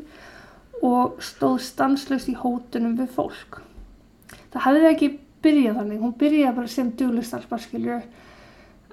og 0.87 1.21
stóð 1.25 1.59
stanslaust 1.64 2.30
í 2.33 2.37
hótunum 2.37 2.97
við 3.00 3.12
fólk. 3.16 3.61
Það 4.52 4.66
hefði 4.66 4.88
ekki 4.90 5.11
byrjað 5.45 5.78
þannig, 5.80 6.02
hún 6.04 6.16
byrjaði 6.21 6.57
bara 6.57 6.75
sem 6.75 6.90
duglistalpar 7.00 7.62
skilju 7.64 8.00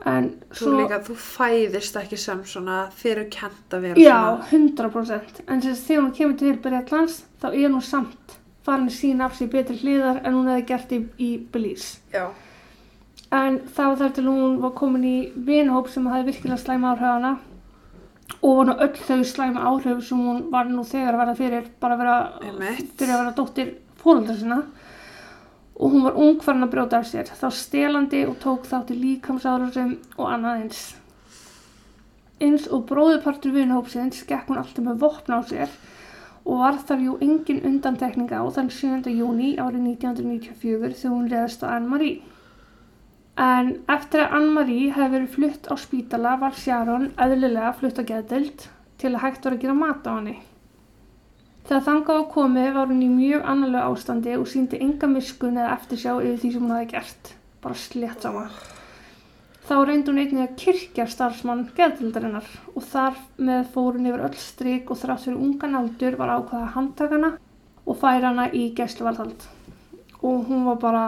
en 0.07 0.29
Þú 0.53 0.73
líka, 0.77 0.99
þú 1.03 1.15
fæðist 1.19 1.97
ekki 1.97 2.19
sem 2.21 2.43
svona 2.47 2.83
fyrir 2.95 3.27
kent 3.33 3.73
að 3.73 3.87
vera 3.87 4.01
Já, 4.01 4.19
svona. 4.49 4.67
100% 4.77 5.41
en 5.47 5.63
sem 5.63 5.73
sagt, 5.73 5.87
þegar 5.87 6.03
hún 6.03 6.13
kemur 6.19 6.37
til 6.41 6.57
Breitlans 6.61 7.23
þá 7.41 7.47
er 7.49 7.71
hún 7.71 7.83
samt 7.85 8.37
farin 8.67 8.89
að 8.91 8.97
sína 8.99 9.27
af 9.27 9.37
sér 9.37 9.51
betri 9.53 9.79
hliðar 9.79 10.21
en 10.23 10.35
hún 10.35 10.51
hefði 10.51 10.67
gert 10.71 10.93
í, 10.93 11.01
í 11.23 11.29
Belize. 11.53 11.97
Já. 12.13 12.27
En 13.33 13.59
var 13.75 13.97
þar 13.99 14.13
til 14.15 14.27
hún 14.27 14.57
var 14.63 14.73
komin 14.75 15.03
í 15.07 15.17
vinhóp 15.47 15.89
sem 15.91 16.07
hafði 16.07 16.31
virkilega 16.31 16.61
slæma 16.61 16.93
áhrif 16.93 17.07
á 17.07 17.15
hana 17.15 17.33
og 18.37 18.59
var 18.59 18.69
nú 18.69 18.75
öll 18.85 19.01
þau 19.07 19.23
slæma 19.27 19.65
áhrif 19.71 20.03
sem 20.07 20.21
hún 20.23 20.45
var 20.51 20.69
nú 20.71 20.85
þegar 20.87 21.15
að 21.15 21.21
verða 21.23 21.37
fyrir 21.39 21.71
bara 21.81 21.97
að 21.97 22.03
vera, 22.03 22.17
fyrir 22.99 23.13
að 23.13 23.21
vera 23.23 23.35
dóttir 23.39 23.73
fóröldra 23.99 24.37
sinna 24.37 24.61
og 25.77 25.91
hún 25.91 26.05
var 26.07 26.17
ung 26.17 26.39
farin 26.43 26.65
að 26.65 26.71
brjóta 26.73 27.01
af 27.01 27.09
sér 27.09 27.27
þá 27.29 27.49
stelandi 27.53 28.23
og 28.29 28.39
tók 28.41 28.65
þátt 28.69 28.93
í 28.95 28.99
líkamsárusum 29.01 29.91
og 30.17 30.31
annað 30.31 30.63
eins. 30.63 30.81
Eins 32.41 32.65
og 32.71 32.87
bróðupartur 32.89 33.53
vinhópsins 33.53 34.23
gekk 34.29 34.49
hún 34.49 34.61
alltaf 34.61 34.85
með 34.85 35.03
vopna 35.03 35.41
á 35.41 35.43
sér 35.49 35.75
og 36.47 36.61
var 36.63 36.79
þar 36.87 37.03
jú 37.03 37.13
engin 37.23 37.59
undantekning 37.67 38.31
á 38.31 38.39
þann 38.55 38.71
7. 38.71 39.11
júni 39.11 39.53
árið 39.59 39.83
1994 39.91 40.93
þegar 40.95 41.13
hún 41.13 41.29
leðast 41.31 41.65
á 41.67 41.75
Anne-Marie. 41.75 42.21
En 43.37 43.73
eftir 43.91 44.23
að 44.23 44.37
Anne-Marie 44.39 44.93
hefði 44.95 45.13
verið 45.17 45.33
flutt 45.35 45.67
á 45.67 45.75
spítala 45.77 46.37
var 46.39 46.55
Sharon 46.55 47.09
eðlilega 47.19 47.73
flutt 47.77 47.99
á 47.99 48.03
geðdelt 48.07 48.69
til 48.97 49.11
að 49.11 49.23
hægt 49.25 49.43
var 49.45 49.57
að 49.57 49.65
gera 49.65 49.75
mat 49.77 50.07
á 50.07 50.11
henni. 50.15 50.37
Þegar 51.67 51.83
þangað 51.83 52.23
á 52.23 52.31
komið 52.31 52.71
var 52.79 52.89
hún 52.93 53.03
í 53.03 53.11
mjög 53.11 53.51
annarlega 53.51 53.91
ástandi 53.91 54.39
og 54.39 54.47
síndi 54.47 54.79
enga 54.79 55.11
miskun 55.11 55.59
eða 55.59 55.75
eftirsjá 55.75 56.15
yfir 56.15 56.41
því 56.45 56.53
sem 56.53 56.63
hún 56.63 56.75
hafi 56.77 56.91
gert. 56.95 57.33
Bara 57.61 57.75
slétt 57.75 58.23
sama. 58.23 58.47
Þá 59.67 59.75
reyndi 59.83 60.11
hún 60.13 60.21
einnig 60.21 60.43
að 60.45 60.53
kirkja 60.61 61.05
starfsmann 61.11 61.65
geðdeldarinnar 61.75 62.45
og 62.71 62.85
þar 62.87 63.17
með 63.35 63.65
fór 63.73 63.97
hún 63.97 64.05
yfir 64.07 64.21
öll 64.23 64.37
strik 64.39 64.91
og 64.93 64.99
þrátt 65.01 65.25
fyrir 65.25 65.41
ungan 65.43 65.75
aldur 65.75 66.15
var 66.19 66.31
ákvaða 66.37 66.69
handtakana 66.75 67.31
og 67.83 67.97
færa 67.99 68.29
hana 68.29 68.45
í 68.55 68.69
gæsluvarðhald. 68.77 69.43
Og 70.23 70.47
hún 70.47 70.63
var 70.69 70.79
bara 70.79 71.01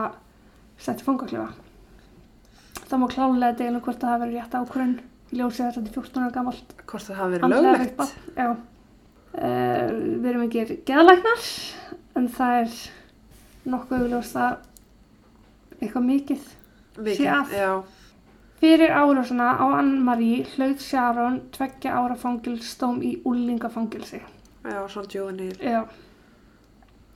sett 0.80 1.00
í 1.00 1.08
fangaklefa. 1.08 1.54
Það 2.90 3.00
má 3.00 3.08
klálega 3.14 3.56
deila 3.62 3.80
hvort 3.86 4.02
það 4.02 4.12
hafi 4.12 4.24
verið 4.26 4.36
rétt 4.42 4.58
ákvörðun 4.60 4.98
í 5.00 5.40
ljósið 5.40 5.64
þess 5.64 5.70
að 5.70 5.80
þetta 5.80 5.90
er 5.90 5.96
14 6.02 6.24
ára 6.26 6.36
gamalt. 6.36 6.76
Hvort 6.84 7.08
það 7.08 7.22
hafi 7.22 7.38
verið 7.38 7.56
löglegt. 7.56 8.18
Já. 8.36 8.50
Uh, 9.30 9.92
við 10.20 10.28
erum 10.34 10.46
ekki 10.48 10.80
geðlæknar 10.90 11.48
en 12.18 12.28
það 12.34 12.60
er 12.64 12.78
nokkuð 13.70 14.04
auðvitað 14.04 14.44
að 14.44 15.80
eitthvað 15.80 16.08
mikið 16.10 16.48
já. 17.54 17.72
Fyrir 18.60 18.92
árásuna 18.92 19.54
á 19.56 19.66
Ann-Marie 19.80 20.44
hlaut 20.56 20.82
Sharon 20.84 21.42
tveggja 21.56 21.94
ára 21.96 22.16
fangilstóm 22.20 23.00
í 23.00 23.14
úlingafangilsi. 23.24 24.20
Já, 24.68 24.88
svona 24.88 25.08
juvenil. 25.08 25.56
Já. 25.64 25.86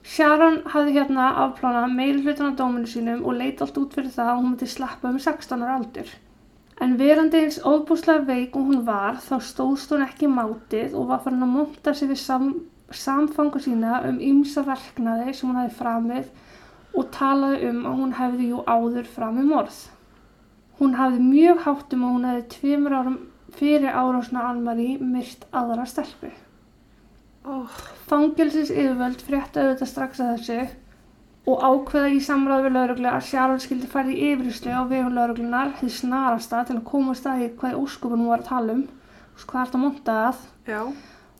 Sharon 0.04 0.62
hafði 0.72 0.94
hérna 0.96 1.26
afplánað 1.42 1.92
meiri 1.92 2.22
hlutan 2.24 2.50
af 2.50 2.56
dóminu 2.56 2.88
sínum 2.88 3.20
og 3.28 3.36
leit 3.36 3.60
allt 3.60 3.76
út 3.80 3.92
fyrir 3.96 4.12
það 4.14 4.30
að 4.30 4.38
hún 4.38 4.50
myndi 4.50 4.68
sleppa 4.72 5.10
um 5.12 5.18
16 5.20 5.64
ára 5.66 5.76
aldur. 5.78 6.12
En 6.80 6.96
verandi 7.00 7.42
eins 7.44 7.60
ofbúslega 7.60 8.24
veik 8.28 8.56
og 8.56 8.70
hún 8.70 8.86
var 8.88 9.20
þá 9.24 9.36
stóðst 9.48 9.92
hún 9.92 10.04
ekki 10.04 10.30
mátið 10.32 10.96
og 10.96 11.10
var 11.12 11.20
farin 11.26 11.44
að 11.44 11.52
monta 11.58 11.94
sig 11.94 12.08
við 12.08 12.20
sam, 12.24 12.48
samfangu 12.88 13.60
sína 13.60 14.00
um 14.08 14.16
ymsa 14.20 14.64
verknaði 14.64 15.32
sem 15.32 15.50
hún 15.50 15.60
hafði 15.60 15.76
framið 15.76 16.32
og 16.94 17.10
talaði 17.14 17.68
um 17.68 17.84
að 17.84 18.00
hún 18.00 18.16
hefði 18.16 18.48
jú 18.54 18.64
áður 18.64 19.12
framið 19.12 19.52
morð. 19.52 19.84
Hún 20.80 20.96
hafði 20.98 21.20
mjög 21.22 21.60
hátt 21.66 21.92
um 21.94 22.06
að 22.06 22.14
hún 22.16 22.28
hefði 22.28 22.46
tveimur 22.54 22.96
árum 22.98 23.18
fyrir 23.54 23.92
árásna 23.94 24.48
Ann-Marie 24.48 24.98
myrt 24.98 25.46
aðra 25.54 25.86
stelpu. 25.86 26.32
Oh, 27.44 27.68
Fangelsis 28.08 28.72
yfirvöld 28.72 29.20
frétta 29.22 29.62
auðvitað 29.62 29.90
strax 29.90 30.22
að 30.24 30.32
þessu 30.34 30.60
og 31.52 31.60
ákveða 31.60 32.12
í 32.16 32.20
samráð 32.24 32.66
við 32.66 32.76
lauruglu 32.78 33.10
að 33.10 33.26
Sharon 33.28 33.60
skildi 33.60 33.88
færði 33.92 34.14
yfirlýslu 34.30 34.72
á 34.72 34.82
vegum 34.88 35.12
lauruglunar 35.12 35.74
því 35.80 35.90
snarasta 35.92 36.62
til 36.64 36.78
að 36.78 36.86
koma 36.88 37.12
að 37.12 37.20
staði 37.20 37.50
hvað 37.58 37.76
óskupun 37.82 38.22
hún 38.22 38.30
var 38.32 38.44
að 38.44 38.48
tala 38.48 38.78
um 38.78 38.86
og 38.86 39.44
hvað 39.50 39.60
er 39.60 39.68
þetta 39.68 39.78
að 39.80 39.84
monta 39.84 40.16
að 40.22 40.40
já. 40.70 40.80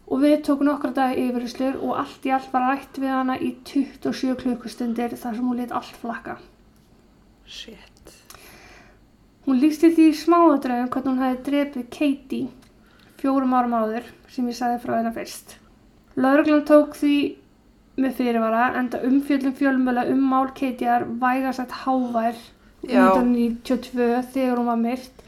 og 0.04 0.22
við 0.26 0.36
tókum 0.50 0.68
nokkra 0.68 0.92
dagi 0.98 1.24
yfirlýslur 1.24 1.80
og 1.80 1.96
allt 2.04 2.28
í 2.28 2.36
allt 2.36 2.52
var 2.52 2.68
rætt 2.68 3.00
við 3.00 3.14
hana 3.14 3.38
í 3.40 3.54
27 3.72 4.36
klukkustundir 4.44 5.16
þar 5.16 5.40
sem 5.40 5.48
hún 5.48 5.62
lit 5.62 5.72
allt 5.72 6.00
flakka. 6.04 6.36
Shit. 7.48 7.93
Hún 9.44 9.60
lísti 9.60 9.92
því 9.92 10.10
í 10.10 10.18
smáadröðum 10.18 10.92
hvernig 10.92 11.10
hún 11.10 11.24
hefði 11.24 11.42
drepið 11.48 11.88
Katie 11.92 12.52
fjórum 13.24 13.54
árum 13.56 13.72
áður 13.72 14.08
sem 14.28 14.48
ég 14.50 14.56
sagði 14.58 14.82
frá 14.82 14.98
hennar 14.98 15.14
fyrst. 15.16 15.56
Lauruglan 16.20 16.66
tók 16.68 16.92
því 16.98 17.16
með 17.96 18.18
fyrirvara 18.18 18.66
enda 18.78 19.00
umfjöldum 19.06 19.54
fjölmjöla 19.56 20.04
um 20.12 20.20
mál 20.28 20.50
Katiear 20.56 21.06
væga 21.22 21.54
sætt 21.56 21.72
hávær 21.84 22.36
Já. 22.84 23.14
1992 23.14 24.20
þegar 24.34 24.60
hún 24.60 24.68
var 24.68 24.82
myrt. 24.82 25.24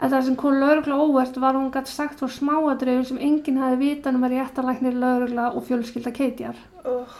En 0.00 0.12
það 0.12 0.26
sem 0.26 0.36
kom 0.42 0.60
laurugla 0.60 1.00
óvert 1.00 1.40
var 1.40 1.56
hún 1.56 1.72
gætt 1.72 1.88
sagt 1.88 2.20
frá 2.20 2.28
smáadröfum 2.28 3.08
sem 3.08 3.24
enginn 3.24 3.60
hafi 3.62 3.80
vitað 3.80 4.20
um 4.20 4.28
að 4.28 4.36
réttalæknir 4.36 5.00
laurugla 5.00 5.50
og 5.54 5.64
fjölskylda 5.68 6.12
Keitjar. 6.16 6.60
Oh. 6.84 7.16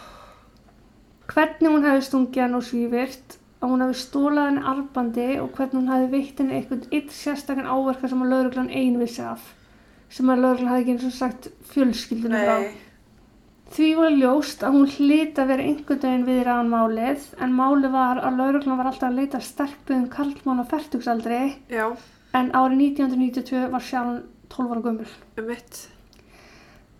Hvernig 1.32 1.70
hún 1.70 1.87
hefði 1.87 2.06
stungið 2.09 2.44
hann 2.44 2.59
og 2.61 2.66
svífirt, 2.66 3.39
að 3.60 3.72
hún 3.72 3.82
hefði 3.84 3.96
stólað 4.00 4.46
henni 4.48 4.66
arbandi 4.72 5.26
og 5.40 5.50
hvernig 5.56 5.76
hún 5.76 5.90
hefði 5.92 6.12
veitt 6.14 6.38
henni 6.40 6.58
einhvern 6.58 6.86
eitt 6.96 7.10
sérstakann 7.12 7.68
áverka 7.68 8.08
sem 8.08 8.22
að 8.24 8.32
lauruglan 8.32 8.70
ein 8.72 8.96
vissi 9.00 9.24
af. 9.24 9.42
Sem 10.10 10.30
að 10.32 10.44
lauruglan 10.44 10.72
hefði 10.72 10.84
ekki 10.84 10.94
eins 10.96 11.08
og 11.10 11.16
sagt 11.18 11.50
fjölskyldunum 11.74 12.46
frá. 12.46 12.70
Því 13.70 13.88
var 13.94 14.16
ljóst 14.18 14.64
að 14.66 14.74
hún 14.74 14.88
hlýt 14.90 15.36
að 15.38 15.50
vera 15.52 15.66
einhvern 15.68 16.00
veginn 16.02 16.26
við 16.26 16.40
ráðan 16.48 16.72
málið 16.72 17.26
en 17.44 17.52
málið 17.54 17.92
var 17.94 18.18
að 18.18 18.40
lauruglan 18.40 18.80
var 18.80 18.88
alltaf 18.90 19.10
að 19.10 19.20
leita 19.20 19.40
sterkbyggum 19.46 20.08
karlmann 20.10 20.64
á 20.64 20.70
færtugsaldri 20.72 21.42
en 21.70 22.50
árið 22.50 22.82
1992 22.88 23.68
var 23.70 23.84
Sharon 23.86 24.22
12 24.50 24.72
ára 24.72 24.82
gömul. 24.88 25.06
um 25.38 25.46
mitt. 25.46 25.88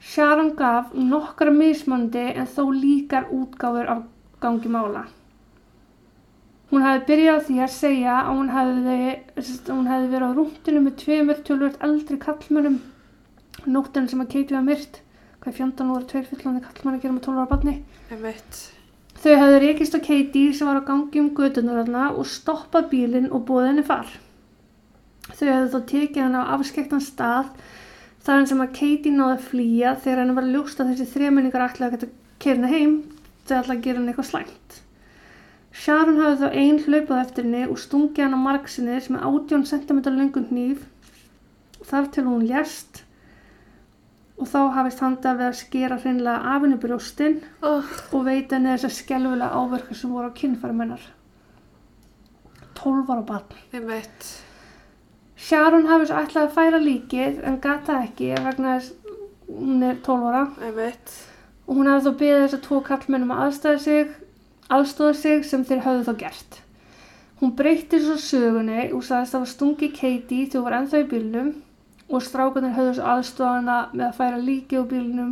Sharon 0.01 0.55
gaf 0.57 0.95
nokkra 0.95 1.51
mismöndi 1.51 2.23
en 2.37 2.47
þó 2.47 2.71
líkar 2.71 3.27
útgáfur 3.35 3.89
af 3.89 4.05
gangi 4.41 4.69
mála. 4.69 5.09
Hún 6.71 6.85
hefði 6.87 7.07
byrjað 7.09 7.39
á 7.39 7.47
því 7.47 7.57
að 7.65 7.73
segja 7.75 8.17
að 8.21 8.29
hún 8.31 8.51
sagt, 8.55 9.71
hún 9.75 9.89
hefði 9.91 10.11
verið 10.13 10.27
á 10.31 10.37
rúndinu 10.39 10.83
með 10.85 10.99
tveimur 11.01 11.41
tölvöld 11.47 11.79
eldri 11.83 12.19
kallmönnum 12.23 12.77
nóttin 13.67 14.07
sem 14.11 14.21
að 14.23 14.29
Katie 14.35 14.55
var 14.55 14.67
myrt. 14.69 15.01
Hvað 15.41 15.57
fjandan 15.57 15.91
voru 15.91 16.07
tveir 16.07 16.29
fullandi 16.29 16.63
kallmenn 16.63 16.99
að 16.99 17.03
gera 17.03 17.17
með 17.17 17.25
12 17.27 17.41
ára 17.41 17.51
barni? 17.51 17.75
Þau 19.21 19.35
hefðu 19.41 19.61
reykist 19.65 19.97
á 19.99 20.01
Katie 20.05 20.53
sem 20.57 20.69
var 20.69 20.79
á 20.79 20.89
gangi 20.89 21.21
um 21.21 21.31
gödunar 21.37 21.81
þarna 21.83 22.05
og 22.15 22.29
stoppað 22.29 22.91
bílinn 22.93 23.31
og 23.35 23.43
búið 23.49 23.71
henni 23.71 23.85
far. 23.89 24.13
Þau 25.31 25.47
hefðu 25.49 25.73
þó 25.75 25.81
tekið 25.91 26.23
hann 26.23 26.39
á 26.39 26.53
afskektan 26.55 27.03
stað 27.05 27.51
þar 28.25 28.47
sem 28.47 28.63
að 28.63 28.77
Katie 28.79 29.17
náði 29.17 29.37
að 29.39 29.49
flýja 29.49 29.97
þegar 30.05 30.23
henni 30.23 30.39
var 30.39 30.47
að 30.47 30.93
þessi 30.93 31.09
þremenningar 31.17 31.67
ætlaði 31.67 31.89
að 31.91 31.97
geta 31.97 32.13
kerna 32.45 32.71
heim 32.71 32.95
þegar 33.49 33.65
ætlaði 33.65 33.79
að 33.79 33.85
gera 33.89 33.99
henni 33.99 34.15
eitthvað 34.15 34.31
slæmt. 34.31 34.81
Sharon 35.73 36.19
hafði 36.19 36.41
þá 36.49 36.57
einn 36.63 36.81
hlaupað 36.85 37.21
eftir 37.25 37.45
henni 37.47 37.63
og 37.71 37.79
stungið 37.79 38.25
hann 38.25 38.35
á 38.35 38.41
margsinni 38.43 38.97
sem 39.05 39.17
er 39.17 39.27
18 39.29 39.65
cm 39.71 40.01
lengun 40.17 40.49
hníf 40.51 40.83
þar 41.91 42.09
til 42.15 42.25
hún 42.27 42.43
lést 42.49 43.05
og 44.41 44.49
þá 44.51 44.59
hafist 44.75 45.01
handa 45.05 45.35
við 45.39 45.47
að 45.51 45.59
skera 45.61 45.99
hreinlega 46.03 46.53
af 46.55 46.63
henni 46.65 46.79
brjóstinn 46.83 47.39
Oh. 47.63 47.85
og 48.13 48.25
veita 48.27 48.57
henni 48.59 48.73
þessar 48.75 48.95
skelfilega 48.99 49.51
áverka 49.63 49.95
sem 49.95 50.11
voru 50.13 50.31
á 50.33 50.39
kynfærum 50.41 50.81
hennar. 50.83 51.03
12 52.81 53.11
ára 53.13 53.23
barn. 53.29 53.59
Um 53.77 53.87
mitt. 53.87 54.29
Sharon 55.37 55.87
hafi 55.89 56.07
svo 56.09 56.17
ætlaði 56.21 56.47
að 56.49 56.55
færa 56.57 56.81
líkið 56.85 57.43
en 57.49 57.59
gata 57.65 57.99
ekki 58.07 58.31
vegna 58.45 58.79
þess 58.79 58.95
hún 59.51 59.85
er 59.85 60.01
12 60.07 60.31
ára 60.31 60.43
Um 60.69 60.77
mitt. 60.77 61.15
og 61.67 61.77
hún 61.77 61.87
hafi 61.93 62.09
þó 62.09 62.17
beðið 62.25 62.43
þess 62.47 62.57
að 62.59 62.65
tvo 62.67 62.81
kallmennum 62.89 63.31
að 63.37 63.43
aðstæða 63.47 63.79
sig, 63.85 64.09
aðstóða 64.77 65.15
sig 65.19 65.47
sem 65.47 65.65
þeir 65.67 65.85
höfðu 65.87 66.07
þá 66.09 66.15
gert. 66.25 66.61
Hún 67.41 67.55
breytti 67.57 68.01
svo 68.05 68.17
sögunni 68.21 68.91
og 68.93 69.05
sagðist 69.05 69.35
að 69.35 69.37
það 69.37 69.45
var 69.45 69.53
stungi 69.55 69.91
Katie 69.97 70.47
þegar 70.47 70.59
hún 70.59 70.67
var 70.67 70.77
ennþá 70.79 70.99
í 71.01 71.07
bílnum 71.13 71.53
og 72.11 72.25
strákanir 72.27 72.75
höfðu 72.77 72.97
svo 72.99 73.13
aðstóða 73.15 73.53
hana 73.55 73.79
með 73.95 74.07
að 74.09 74.19
færa 74.19 74.43
líkið 74.49 74.83
á 74.83 74.85
bílnum 74.91 75.31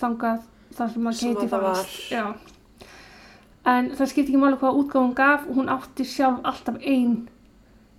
þangað 0.00 0.46
þar 0.78 0.94
sem 0.94 1.10
að 1.10 1.20
Katie 1.24 1.50
fannst. 1.52 1.98
Já. 2.14 2.24
En 3.70 3.90
það 3.92 4.08
skipti 4.12 4.32
ekki 4.32 4.40
máli 4.40 4.56
hvað 4.60 4.78
útgáfum 4.80 5.10
hún 5.10 5.18
gaf, 5.18 5.44
hún 5.52 5.68
átti 5.68 6.06
sjálf 6.08 6.40
alltaf 6.48 6.78
ein 6.80 7.28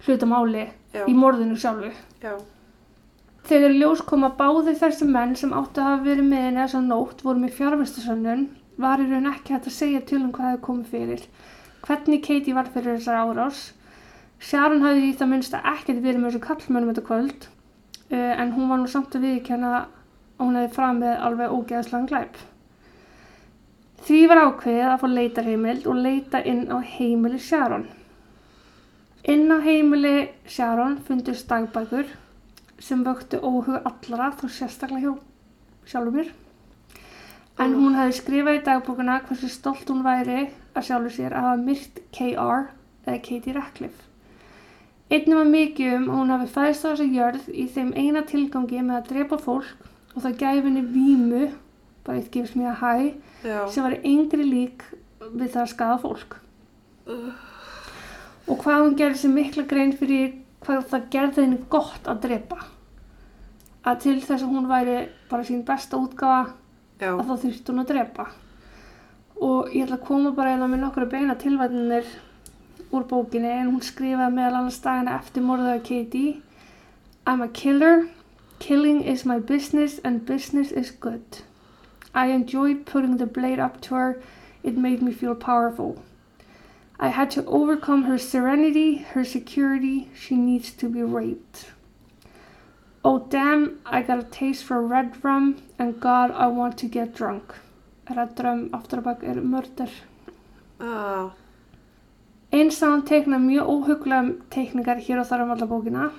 hlutamáli 0.07 0.65
í 1.05 1.13
morðinu 1.13 1.59
sjálfu. 1.59 1.91
Já. 2.23 2.33
Þegar 3.45 3.75
ljós 3.77 4.01
kom 4.05 4.25
að 4.25 4.37
báði 4.39 4.73
þessi 4.77 5.05
menn 5.09 5.35
sem 5.37 5.53
áttu 5.53 5.81
að 5.81 5.87
hafa 5.89 6.03
verið 6.05 6.27
með 6.29 6.43
henni 6.47 6.61
þessa 6.63 6.81
nótt 6.85 7.21
voru 7.25 7.41
með 7.41 7.55
fjárvistasönnun 7.57 8.43
var 8.83 9.01
í 9.01 9.07
raun 9.09 9.29
ekki 9.31 9.55
hægt 9.55 9.69
að 9.69 9.77
segja 9.77 10.01
til 10.07 10.19
um 10.21 10.33
hvað 10.35 10.49
hefði 10.49 10.65
komið 10.67 10.91
fyrir. 10.95 11.23
Hvernig 11.85 12.21
Katie 12.25 12.57
var 12.57 12.69
fyrir 12.73 12.97
þessar 12.97 13.21
árás. 13.21 13.63
Sharon 14.41 14.83
hafði 14.85 15.09
í 15.09 15.15
það 15.17 15.31
minnst 15.31 15.55
að 15.57 15.67
ekkert 15.75 16.03
verið 16.03 16.21
með 16.21 16.31
þessu 16.31 16.45
kallmönnum 16.47 16.93
þetta 16.93 17.07
kvöld 17.07 17.47
uh, 18.11 18.33
en 18.41 18.53
hún 18.55 18.69
var 18.71 18.81
nú 18.81 18.89
samt 18.89 19.17
að 19.17 19.27
viðkjanna 19.27 19.73
að 19.77 19.89
hún 20.41 20.57
hefði 20.57 20.75
framið 20.77 21.25
alveg 21.27 21.55
ógeðslan 21.57 22.07
glæp. 22.09 22.39
Því 24.01 24.19
var 24.31 24.41
ákveðið 24.47 24.87
að 24.89 25.01
fá 25.01 25.07
leitarheimild 25.11 25.87
og 25.89 25.99
leita 26.01 26.41
inn 26.49 26.63
á 26.73 26.77
heimili 26.81 27.37
Sharon. 27.37 27.85
Inn 29.29 29.45
á 29.53 29.61
heimili 29.61 30.15
Sharon 30.49 30.97
fundust 31.05 31.45
dagbækur 31.49 32.09
sem 32.81 33.03
vöktu 33.05 33.37
óhug 33.45 33.77
allra 33.77 34.31
þó 34.39 34.47
sérstaklega 34.49 35.11
hjá 35.11 35.91
sjálfur 35.91 36.17
mér. 36.17 36.31
En 37.61 37.75
hún 37.77 37.93
hefði 37.93 38.15
skrifað 38.17 38.57
í 38.57 38.61
dagbókuna 38.65 39.19
hversu 39.27 39.49
stolt 39.51 39.89
hún 39.91 40.01
væri 40.05 40.47
að 40.73 40.85
sjálfur 40.87 41.13
sér 41.13 41.35
að 41.35 41.45
hafa 41.45 41.59
myrt 41.61 41.99
KR 42.15 42.63
eða 43.05 43.19
Katie 43.27 43.53
Ratcliffe. 43.53 44.07
Einnig 45.11 45.35
var 45.35 45.49
mikið 45.51 45.95
um 45.97 46.05
að 46.07 46.19
hún 46.21 46.31
hafi 46.31 46.47
fæðist 46.53 46.85
á 46.87 46.89
þessu 46.89 47.07
jörð 47.11 47.49
í 47.51 47.65
þeim 47.75 47.91
eina 47.99 48.23
tilgangi 48.27 48.79
með 48.81 48.97
að 48.97 49.09
drepa 49.11 49.39
fólk 49.43 49.87
og 50.15 50.23
það 50.23 50.37
gæfi 50.39 50.63
henni 50.67 50.83
vímu, 50.87 51.41
bara 52.05 52.21
eitt 52.21 52.31
gefs 52.33 52.55
mér 52.55 52.71
að 52.71 52.79
hæ, 52.81 52.93
Já. 53.43 53.57
sem 53.73 53.85
var 53.85 53.97
engri 53.99 54.47
lík 54.47 54.85
við 55.19 55.51
það 55.51 55.61
að 55.65 55.71
skada 55.73 55.97
fólk. 56.01 56.37
Og 58.47 58.63
hvað 58.63 58.85
hún 58.85 58.97
gerði 58.99 59.21
sér 59.21 59.35
mikla 59.35 59.67
grein 59.67 59.93
fyrir 59.99 60.33
hvað 60.63 60.87
það 60.93 61.05
gerði 61.13 61.45
henni 61.45 61.61
gott 61.75 62.07
að 62.09 62.23
drepa. 62.25 62.57
Að 63.85 64.01
til 64.05 64.17
þess 64.21 64.45
að 64.45 64.49
hún 64.55 64.71
væri 64.71 64.97
bara 65.29 65.45
sín 65.45 65.65
besta 65.67 65.99
útgáfa 65.99 66.55
Já. 67.01 67.15
að 67.17 67.25
þá 67.27 67.35
þurfti 67.43 67.73
hún 67.73 67.81
að 67.81 67.91
drepa. 67.91 68.27
Og 69.41 69.71
ég 69.73 69.87
ætla 69.87 69.97
að 69.97 70.05
koma 70.05 70.31
bara 70.37 70.53
eða 70.53 70.67
með 70.69 70.83
nokkru 70.83 71.07
beina 71.09 71.35
tilvætnir 71.41 72.09
úr 72.93 73.07
bókinni 73.09 73.49
en 73.49 73.71
hún 73.71 73.81
skrifaði 73.81 74.35
meðal 74.35 74.59
annars 74.59 74.81
dagina 74.83 75.17
eftir 75.17 75.45
morðið 75.47 75.73
af 75.73 75.83
Katie 75.87 76.41
I'm 77.25 77.41
a 77.41 77.47
killer, 77.47 78.09
killing 78.59 79.03
is 79.03 79.25
my 79.25 79.39
business 79.39 79.99
and 80.03 80.25
business 80.25 80.71
is 80.71 80.91
good. 80.91 81.43
I 82.13 82.27
enjoyed 82.27 82.85
putting 82.85 83.17
the 83.17 83.25
blade 83.25 83.59
up 83.59 83.79
to 83.81 83.95
her, 83.95 84.21
it 84.63 84.77
made 84.77 85.01
me 85.01 85.11
feel 85.11 85.35
powerful. 85.35 86.03
I 86.99 87.07
had 87.09 87.31
to 87.31 87.45
overcome 87.45 88.03
her 88.03 88.17
serenity, 88.17 88.97
her 88.97 89.23
security, 89.23 90.09
she 90.15 90.35
needs 90.35 90.71
to 90.73 90.89
be 90.89 91.01
raped. 91.01 91.71
Oh 93.31 93.33
damn, 93.33 93.79
I 93.85 94.01
got 94.01 94.19
a 94.19 94.23
taste 94.23 94.65
for 94.65 94.81
red 94.81 95.23
rum 95.23 95.55
and 95.79 96.01
God, 96.01 96.31
I 96.31 96.47
want 96.47 96.77
to 96.79 96.87
get 96.87 97.15
drunk. 97.15 97.53
Red 98.09 98.37
rum 98.43 98.69
aftur 98.73 98.99
á 98.99 99.03
bak 99.05 99.23
er 99.23 99.39
mörder. 99.39 99.87
Ah. 100.81 101.31
Eins 102.51 102.81
að 102.83 102.91
hann 102.91 103.05
teikna 103.07 103.39
mjög 103.39 103.71
óhuglega 103.71 104.35
teikningar 104.51 104.99
hér 105.05 105.21
og 105.21 105.29
þar 105.29 105.45
um 105.45 105.53
alla 105.55 105.69
bókina. 105.71 106.09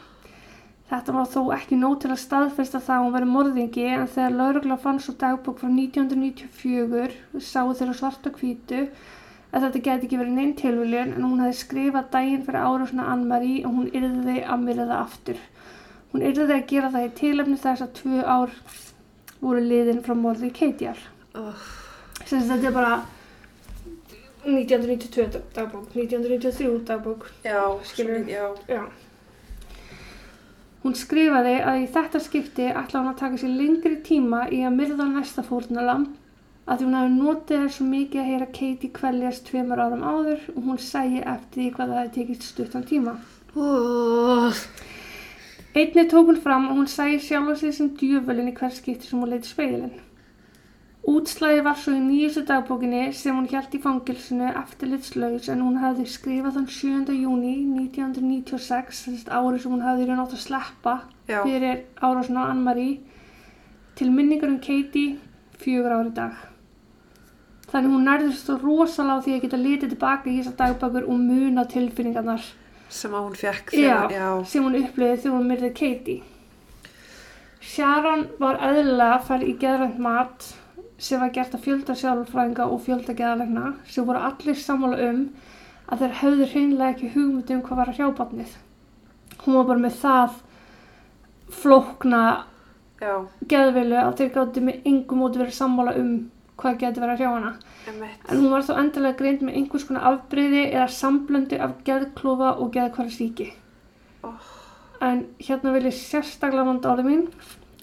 Þetta 0.88 1.16
var 1.18 1.29
þó 1.35 1.42
ekki 1.59 1.81
nóg 1.83 2.01
til 2.01 2.14
að 2.14 2.22
staðfesta 2.25 2.81
það 2.81 2.96
að 2.96 3.05
hún 3.05 3.14
veri 3.18 3.31
morðingi 3.35 3.87
en 3.92 4.09
þegar 4.16 4.38
laurugla 4.40 4.81
fann 4.81 5.05
svo 5.05 5.12
dagbók 5.20 5.61
frá 5.61 5.68
1994 5.68 7.12
sáu 7.53 7.75
þeirra 7.77 7.98
svarta 8.01 8.33
hvítu 8.40 8.87
að 9.53 9.66
þetta 9.66 9.85
geti 9.90 10.09
ekki 10.09 10.22
verið 10.22 10.38
neinn 10.40 10.57
tilviljun 10.64 11.12
en 11.12 11.29
hún 11.29 11.44
hefði 11.44 11.61
skrifað 11.61 12.12
daginn 12.16 12.48
fyrir 12.48 12.64
árásuna 12.64 13.11
Ann-Marie 13.12 13.66
og 13.68 13.83
hún 13.83 13.92
yrði 13.92 14.40
að 14.46 14.64
myrða 14.64 14.94
það 14.94 15.03
aftur. 15.03 15.48
Hún 16.12 16.22
yrði 16.29 16.48
að 16.53 16.66
gera 16.68 16.90
það 16.92 17.07
í 17.07 17.12
tilefni 17.20 17.57
þess 17.62 17.83
að 17.87 17.92
tvö 18.01 18.22
ár 18.29 18.51
voru 19.40 19.62
liðin 19.64 20.03
frá 20.05 20.14
morði 20.14 20.51
Keitjar. 20.55 20.98
Oh. 21.35 21.55
Sagt, 22.27 22.46
þetta 22.51 22.68
er 22.68 22.75
bara 22.77 22.96
1992 24.44 25.40
dagbók, 25.55 25.87
1993 25.94 26.85
dagbók. 26.88 27.29
Já. 27.44 27.62
Skilurðu? 27.85 28.25
svo- 28.25 28.33
Já. 28.68 28.77
Já. 28.77 28.83
Hún 30.83 30.94
skrifaði 30.98 31.55
að 31.62 31.77
í 31.85 31.87
þetta 31.94 32.20
skipti 32.20 32.64
ætla 32.75 33.01
hún 33.01 33.12
að 33.12 33.18
taka 33.20 33.37
sér 33.38 33.53
lengri 33.57 33.96
tíma 34.03 34.48
í 34.51 34.64
að 34.66 34.75
myrða 34.81 35.07
næsta 35.12 35.44
fórnalam 35.46 36.09
að 36.66 36.79
því 36.81 36.85
hún 36.88 36.96
hafi 36.98 37.12
notið 37.12 37.61
þess 37.62 37.77
svo 37.79 37.85
mikið 37.87 38.20
að 38.22 38.31
heyra 38.33 38.46
Katie 38.59 38.90
kveljast 38.96 39.44
tveimur 39.46 39.79
árum 39.85 40.03
áður 40.03 40.40
og 40.57 40.62
hún 40.66 40.79
sæi 40.83 41.22
eftir 41.22 41.62
því 41.62 41.68
hvað 41.77 41.88
það 41.92 42.01
hefði 42.03 42.14
tekist 42.16 42.42
stuttan 42.51 42.83
tíma. 42.90 43.14
Oh. 43.55 44.51
Einnig 45.73 46.11
tók 46.13 46.27
hún 46.29 46.37
fram 46.37 46.67
að 46.69 46.79
hún 46.79 46.89
sæi 46.93 47.17
sjálfa 47.17 47.55
sig 47.57 47.73
sem 47.73 47.87
djöfulinn 47.97 48.51
í 48.51 48.53
hver 48.59 48.73
skipti 48.77 49.09
sem 49.09 49.21
hún 49.23 49.31
leiti 49.33 49.49
speilin. 49.49 49.95
Útslæði 51.09 51.63
var 51.67 51.79
svo 51.81 51.95
í 51.97 52.03
nýjustu 52.03 52.43
dagbókinni 52.47 53.07
sem 53.17 53.35
hún 53.35 53.49
hjælt 53.49 53.73
í 53.75 53.81
fangilsinu 53.81 54.51
eftirlitslaus 54.61 55.49
en 55.51 55.65
hún 55.65 55.81
hafði 55.81 56.05
skrifað 56.13 56.59
þann 56.59 56.69
7. 56.77 57.17
júni 57.23 57.55
1996, 57.87 59.01
þess 59.09 59.33
árið 59.33 59.65
sem 59.65 59.73
hún 59.73 59.83
hafði 59.87 60.11
raun 60.11 60.23
átt 60.27 60.37
að 60.37 60.45
sleppa 60.45 60.95
Já. 61.33 61.41
fyrir 61.41 61.83
árásin 62.05 62.39
á 62.39 62.53
Ann-Marie 62.53 63.01
til 63.97 64.13
minningar 64.13 64.53
um 64.53 64.61
Katie 64.61 65.17
fjögur 65.57 65.97
ári 65.97 66.13
dag. 66.21 66.37
Þannig 67.73 67.97
hún 67.97 68.07
nærðist 68.11 68.45
svo 68.45 68.61
rosalega 68.61 69.19
á 69.19 69.25
því 69.25 69.39
að 69.39 69.45
geta 69.47 69.65
litið 69.65 69.95
tilbaka 69.97 70.29
í 70.29 70.39
þessar 70.43 70.59
dagbækur 70.61 71.09
og 71.09 71.29
muna 71.33 71.65
tilfinningarnar 71.65 72.45
sem 72.92 73.14
að 73.14 73.26
hún 73.26 73.38
fekk 73.38 73.72
Já, 73.74 73.78
þegar, 73.78 74.14
já, 74.16 74.28
sem 74.52 74.66
hún 74.66 74.78
upplifði 74.81 75.20
þegar 75.22 75.37
hún 75.38 75.48
myrði 75.50 75.70
Katie. 75.78 76.22
Sharon 77.62 78.26
var 78.42 78.59
eðlilega 78.59 79.16
að 79.16 79.26
fara 79.28 79.46
í 79.46 79.55
geðrænt 79.62 80.02
mat 80.02 80.48
sem 81.02 81.22
var 81.22 81.33
gert 81.35 81.55
að 81.57 81.64
fjölda 81.66 81.96
sjálfræðinga 81.98 82.68
og 82.70 82.83
fjölda 82.85 83.14
geðalegna 83.18 83.72
sem 83.90 84.07
voru 84.07 84.22
allir 84.28 84.59
sammála 84.59 84.98
um 85.09 85.22
að 85.92 86.05
þeir 86.05 86.18
höfðu 86.20 86.48
hreinlega 86.52 86.94
ekki 86.94 87.12
hugmynd 87.14 87.52
um 87.55 87.62
hvað 87.66 87.81
var 87.81 87.90
að 87.90 87.98
hrjá 87.98 88.11
barnið. 88.18 88.57
Hún 89.42 89.59
var 89.59 89.68
bara 89.70 89.83
með 89.83 89.96
það 90.02 90.37
flókna 91.62 92.22
já, 93.02 93.14
geðvilu 93.50 93.98
að 94.00 94.14
þeir 94.20 94.31
gáttu 94.37 94.64
með 94.64 94.87
engum 94.92 95.22
móti 95.22 95.42
verið 95.42 95.59
sammála 95.59 95.96
um 96.00 96.12
hvað 96.61 96.79
geti 96.83 97.03
verið 97.03 97.15
að 97.15 97.21
hrjá 97.21 97.31
hana. 97.33 97.53
En 98.31 98.38
hún 98.38 98.51
var 98.53 98.67
þó 98.67 98.73
endilega 98.81 99.19
greind 99.19 99.45
með 99.47 99.59
einhvers 99.61 99.87
konar 99.88 100.09
afbreyði 100.12 100.65
eða 100.71 100.88
samblöndu 100.97 101.59
af 101.65 101.77
geðklofa 101.87 102.55
og 102.62 102.73
geðkvarðsíki. 102.77 103.49
Oh. 104.27 104.51
En 105.03 105.25
hérna 105.43 105.73
vil 105.75 105.88
ég 105.88 105.97
sérstaklega 105.99 106.69
vanda 106.69 106.93
orðið 106.93 107.09
mín. 107.11 107.25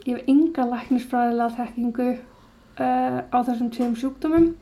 Ég 0.05 0.19
hef 0.19 0.29
enga 0.31 0.67
læknisfræðilega 0.69 1.57
þekkingu 1.57 2.09
uh, 2.13 3.17
á 3.27 3.37
þessum 3.43 3.73
tveim 3.75 3.97
sjúkdómum. 3.99 4.53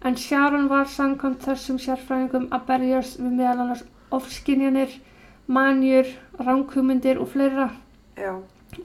En 0.00 0.16
Sharon 0.16 0.70
var 0.70 0.88
samkvæmt 0.88 1.44
þessum 1.44 1.76
sérfræðingum 1.82 2.48
að 2.56 2.64
berjast 2.70 3.18
við 3.20 3.34
meðal 3.36 3.66
annars 3.66 3.84
ofskinjanir, 4.16 4.94
manjur, 5.50 6.08
ránkhumundir 6.40 7.20
og 7.20 7.28
fleira 7.34 7.68
já, 8.16 8.32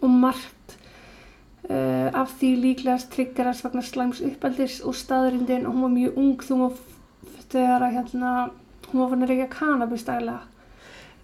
og 0.01 0.09
margt 0.09 0.54
uh, 1.69 2.09
af 2.21 2.33
því 2.39 2.51
líklegast 2.63 3.11
triggerast 3.13 3.65
vegna 3.65 3.83
slæms 3.85 4.21
uppeldis 4.25 4.79
og 4.85 4.95
staðrindin 4.97 5.65
og 5.65 5.75
hún 5.75 5.87
var 5.87 5.95
mjög 5.95 6.19
ung 6.21 6.37
þegar 7.51 7.85
að 7.87 7.95
hérna 7.99 8.33
hún 8.91 9.01
var 9.01 9.13
fann 9.13 9.25
að 9.25 9.31
reykja 9.33 9.47
kannabis 9.53 10.05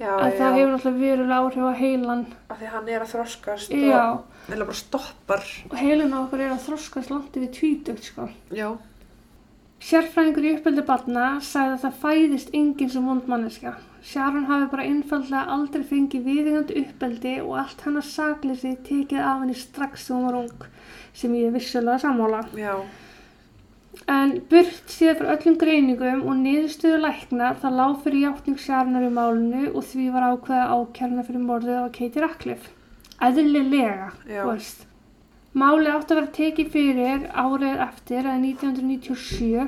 já, 0.02 0.14
en 0.18 0.32
já, 0.32 0.38
það 0.38 0.56
hefur 0.58 0.72
náttúrulega 0.72 1.02
verulega 1.02 1.42
áhrif 1.42 1.66
á 1.66 1.74
heilan. 1.78 2.24
Af 2.50 2.58
því 2.60 2.70
hann 2.76 2.88
er 2.90 3.04
að 3.04 3.12
þroskast 3.12 3.74
já, 3.76 4.06
og 4.18 4.54
eða 4.54 4.66
bara 4.66 4.80
stoppar, 4.80 5.44
og 5.70 5.76
heilin 5.78 6.16
á 6.16 6.20
okkur 6.24 6.42
er 6.42 6.56
að 6.56 6.64
þroskast 6.66 7.14
langt 7.14 7.38
yfir 7.38 7.52
tvítugt 7.58 8.10
sko. 8.10 8.30
Já, 8.50 8.72
Sérfræðingur 9.82 10.46
í 10.46 10.52
uppeldi 10.60 10.84
barna 10.86 11.28
sagði 11.42 11.74
að 11.74 11.86
það 11.86 12.02
fæðist 12.04 12.52
enginn 12.54 12.92
sem 12.94 13.06
vond 13.06 13.30
manneska. 13.30 13.74
Sharon 14.02 14.48
hafi 14.50 14.70
bara 14.72 14.88
einfallega 14.90 15.44
aldrei 15.56 15.84
fengið 15.86 16.24
viðingandi 16.26 16.80
uppeldi 16.82 17.36
og 17.44 17.54
allt 17.62 17.84
hennar 17.86 18.06
sakleysi 18.08 18.74
tekið 18.88 19.22
af 19.22 19.44
henni 19.44 19.54
strax 19.60 20.08
sem 20.08 20.18
hún 20.18 20.26
var 20.30 20.40
ung, 20.42 20.66
sem 21.14 21.34
ég 21.38 21.54
vissulega 21.54 22.00
sammála. 22.02 22.42
já, 22.58 22.76
En 24.08 24.32
burt 24.50 24.88
séð 24.90 25.18
fyrir 25.20 25.32
öllum 25.36 25.58
greiningum 25.62 26.22
og 26.26 26.38
niðurstöðu 26.40 27.02
lækna 27.04 27.50
það 27.62 27.76
lág 27.80 27.98
fyrir 28.04 28.24
játning 28.26 28.58
Sharonar 28.58 29.04
í 29.06 29.12
málinu 29.14 29.64
og 29.76 29.84
því 29.84 30.06
var 30.14 30.26
ákveða 30.32 30.70
ákjærna 30.78 31.26
fyrir 31.28 31.44
morðið 31.50 31.82
á 31.84 31.88
Katie 31.98 32.24
Ratcliffe. 32.24 32.72
Æðlilega, 33.22 34.08
Já. 34.26 34.42
þú 34.42 34.48
veist. 34.54 34.88
Máli 35.54 35.92
átti 35.92 36.16
að 36.16 36.20
vera 36.22 36.32
tekið 36.40 36.72
fyrir 36.72 37.28
árið 37.36 37.84
eftir 37.86 38.30
að 38.32 38.46
1997 38.48 39.68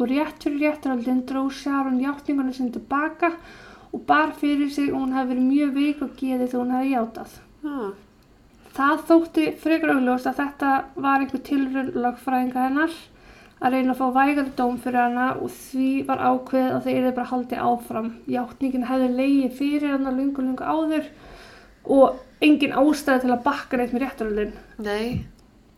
og 0.00 0.08
rétt 0.10 0.42
fyrir 0.46 0.62
réttaraldin 0.64 1.22
dró 1.28 1.46
Sharon 1.50 2.00
játningunum 2.02 2.52
sinni 2.56 2.72
tilbaka 2.74 3.32
og 3.92 4.04
bar 4.06 4.32
fyrir 4.38 4.70
sig 4.70 4.92
og 4.92 5.00
hún 5.02 5.14
hefði 5.16 5.34
verið 5.34 5.48
mjög 5.50 5.72
veik 5.74 6.02
og 6.06 6.12
geði 6.20 6.46
þegar 6.48 6.60
hún 6.64 6.74
hefði 6.76 6.92
játað. 6.94 7.32
ah, 7.64 7.90
Það 8.76 9.00
þótti 9.08 9.44
frekar 9.58 9.90
augljóst 9.96 10.28
að 10.30 10.36
þetta 10.40 10.68
var 10.96 11.20
einhver 11.24 11.42
tilrönd 11.48 11.96
lagfræðinga 11.98 12.66
hennar 12.68 12.92
að 13.60 13.74
reyna 13.74 13.92
að 13.92 13.98
fá 13.98 14.06
vægari 14.14 14.52
dóm 14.56 14.76
fyrir 14.80 15.00
hana 15.02 15.24
og 15.42 15.50
því 15.52 15.88
var 16.06 16.22
ákveðið 16.30 16.76
að 16.76 16.84
þeir 16.86 17.00
eru 17.00 17.10
bara 17.18 17.30
haldið 17.32 17.64
áfram. 17.66 18.06
Játningin 18.30 18.86
hefði 18.88 19.08
leiði 19.18 19.50
fyrir 19.58 19.90
hana 19.96 20.12
lungu 20.14 20.44
lungu 20.46 20.64
áður 20.64 21.10
og 21.90 22.22
engin 22.40 22.72
ástæði 22.78 23.24
til 23.26 23.34
að 23.34 23.42
bakka 23.44 23.76
neitt 23.76 23.92
með 23.92 24.04
réttaröldin. 24.06 24.52
nei, 24.78 25.24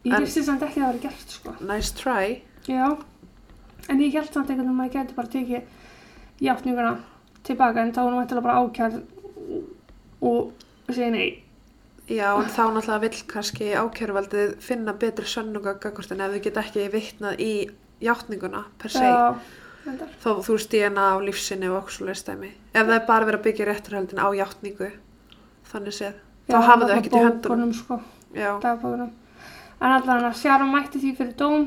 Ég 0.04 0.18
vissi 0.18 0.42
samt 0.42 0.62
ekki 0.66 0.80
að 0.80 0.84
það 0.84 0.92
var 0.92 1.00
gert 1.02 1.30
sko. 1.30 1.52
nice 1.66 1.92
try, 1.94 2.42
Já, 2.66 2.96
en 3.88 4.02
ég 4.02 4.14
held 4.14 4.30
samt 4.32 4.50
einhvern 4.50 4.68
veginn 4.68 4.74
að 4.74 4.80
maður 4.80 4.94
geti 4.98 5.16
bara 5.16 5.32
tekið 5.32 5.62
játninguna 6.42 6.92
tilbaka 7.46 7.82
en 7.82 7.94
þá 7.94 8.02
var 8.02 8.12
hún 8.12 8.20
mættilega 8.20 8.46
bara 8.46 8.60
ákjærð 8.62 9.00
og 10.22 10.92
segja 10.92 11.10
nei. 11.14 11.42
já, 12.08 12.28
en 12.36 12.50
þá 12.50 12.62
náttúrulega 12.74 13.02
vill 13.04 13.22
kannski 13.30 13.70
ákjöruvaldið 13.78 14.54
finna 14.62 14.94
betri 14.94 15.26
sönnunga 15.26 15.76
gagvart 15.82 16.14
en 16.14 16.22
ef 16.22 16.34
þau 16.34 16.44
geta 16.46 16.64
ekki 16.64 16.88
vitnað 16.92 17.42
í 17.42 17.52
játninguna 18.02 18.64
per 18.78 18.94
se, 18.94 19.06
Já, 19.06 19.38
þá 20.22 20.30
þú 20.46 20.58
DNA 20.70 21.06
á 21.14 21.16
lífsinni 21.22 21.70
og 21.70 21.80
okkur 21.82 21.96
svo 21.96 22.08
leistæmi, 22.10 22.52
ef 22.74 22.86
það 22.86 22.96
er 22.98 23.06
bara 23.08 23.28
verið 23.28 23.40
að 23.40 23.46
byggja 23.48 23.68
rétturhaldin 23.68 24.22
á 24.22 24.28
játningu, 24.38 24.90
þannig 25.70 25.98
séð, 25.98 26.18
þá 26.50 26.58
hafa 26.60 26.88
þau 26.88 26.96
ekkert 26.96 27.18
í 27.18 27.24
höndunum, 27.26 27.74
sko. 27.74 28.00
já. 28.34 28.52
En 29.82 29.90
að 29.90 30.34
Sharon 30.38 30.70
mætti 30.70 31.00
því 31.02 31.16
fyrir 31.18 31.32
dóm 31.38 31.64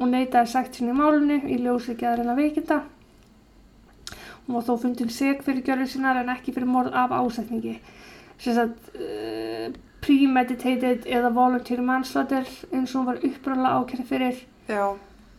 og 0.00 0.08
neitaði 0.10 0.50
sagt 0.50 0.74
sinni 0.78 0.92
í 0.94 0.98
málinu 0.98 1.40
í 1.46 1.58
ljósi 1.62 1.94
geðarinn 2.00 2.36
veikinda. 2.36 2.82
Hún 4.46 4.56
var 4.58 4.64
þó 4.66 4.74
fundin 4.82 5.10
seg 5.10 5.42
fyrir 5.46 5.62
gjörðu 5.64 5.86
sinnar 5.88 6.18
en 6.20 6.28
ekki 6.34 6.52
fyrir 6.52 6.68
morð 6.68 6.92
af 6.92 7.14
ásetningi. 7.16 7.78
Sess 8.38 8.58
að 8.60 8.74
uh, 8.98 9.72
premeditated 10.04 11.06
eða 11.08 11.30
voluntary 11.32 11.80
manslaughter 11.84 12.44
eins 12.72 12.92
og 12.92 12.98
hún 13.00 13.06
var 13.08 13.22
uppræðlega 13.24 13.80
ákjæri 13.82 14.06
fyrir. 14.12 14.44
já, 14.68 14.94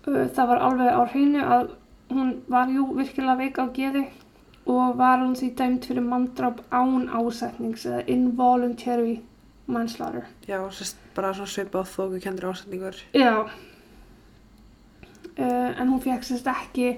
Uh, 0.06 0.28
það 0.30 0.48
var 0.52 0.60
alveg 0.62 0.90
á 0.94 1.02
hreinu 1.10 1.40
að 1.42 1.70
hún 2.14 2.28
var 2.48 2.70
jú 2.70 2.84
virkilega 2.94 3.40
veik 3.40 3.56
á 3.58 3.66
geði 3.74 4.04
og 4.70 4.98
var 5.00 5.18
hún 5.24 5.34
því 5.34 5.48
dæmt 5.58 5.88
fyrir 5.90 6.06
manndráp 6.06 6.60
án 6.70 7.08
ásetnings 7.10 7.88
eða 7.90 8.04
involuntary 8.14 9.16
manslaughter. 9.66 10.28
já, 10.48 10.62
sérst 10.70 10.98
bara 11.16 11.34
svona 11.34 11.50
svipa 11.50 11.82
á 11.82 11.90
þóku 11.90 12.22
kendur 12.22 12.52
ásetningur, 12.54 12.94
Já. 13.18 13.50
Uh, 15.38 15.72
en 15.82 15.90
hún 15.92 16.00
fekk 16.02 16.24
sérst 16.24 16.48
ekki, 16.48 16.94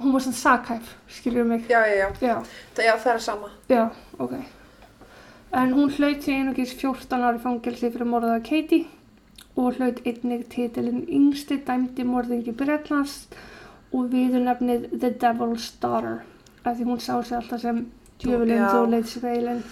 hún 0.00 0.12
var 0.14 0.22
svona 0.24 0.36
sakhæf, 0.36 0.94
skiljum 1.08 1.48
mig. 1.48 1.66
já, 1.68 1.80
já, 1.86 2.08
já, 2.20 2.36
Já, 2.76 2.96
það, 2.96 3.14
er 3.14 3.18
sama, 3.18 3.50
já, 3.68 3.90
ok. 4.18 4.32
En 5.52 5.72
hún 5.72 5.90
hlaut 5.92 6.22
því 6.24 6.32
einugis 6.38 6.72
14 6.80 7.22
ári 7.24 7.38
fangelsi 7.40 7.90
fyrir 7.90 8.08
morðaða 8.08 8.40
Katie 8.48 8.86
og 9.56 9.76
hlaut 9.76 10.00
einnig 10.06 10.48
titilinn 10.52 11.04
yngsti 11.08 11.60
dæmdi 11.68 12.04
morðingi 12.04 12.52
Bretlands 12.56 13.28
og 13.92 14.10
viðurnefnið 14.12 14.88
The 15.00 15.12
Devil's 15.22 15.70
Daughter 15.80 16.22
af 16.64 16.76
því 16.76 16.84
hún 16.88 17.00
sá 17.00 17.22
sig 17.22 17.36
alltaf 17.38 17.60
sem 17.60 17.86
djöfulinn 18.20 19.04
sig 19.06 19.22
veilin. 19.22 19.62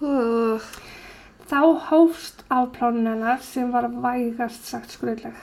uh, 0.00 0.60
Þá 1.48 1.60
hófst 1.88 2.42
afplánin 2.52 3.06
hennar 3.08 3.38
sem 3.40 3.70
var 3.72 3.88
vægast 3.88 4.66
sagt 4.68 4.92
skröðleg. 4.92 5.36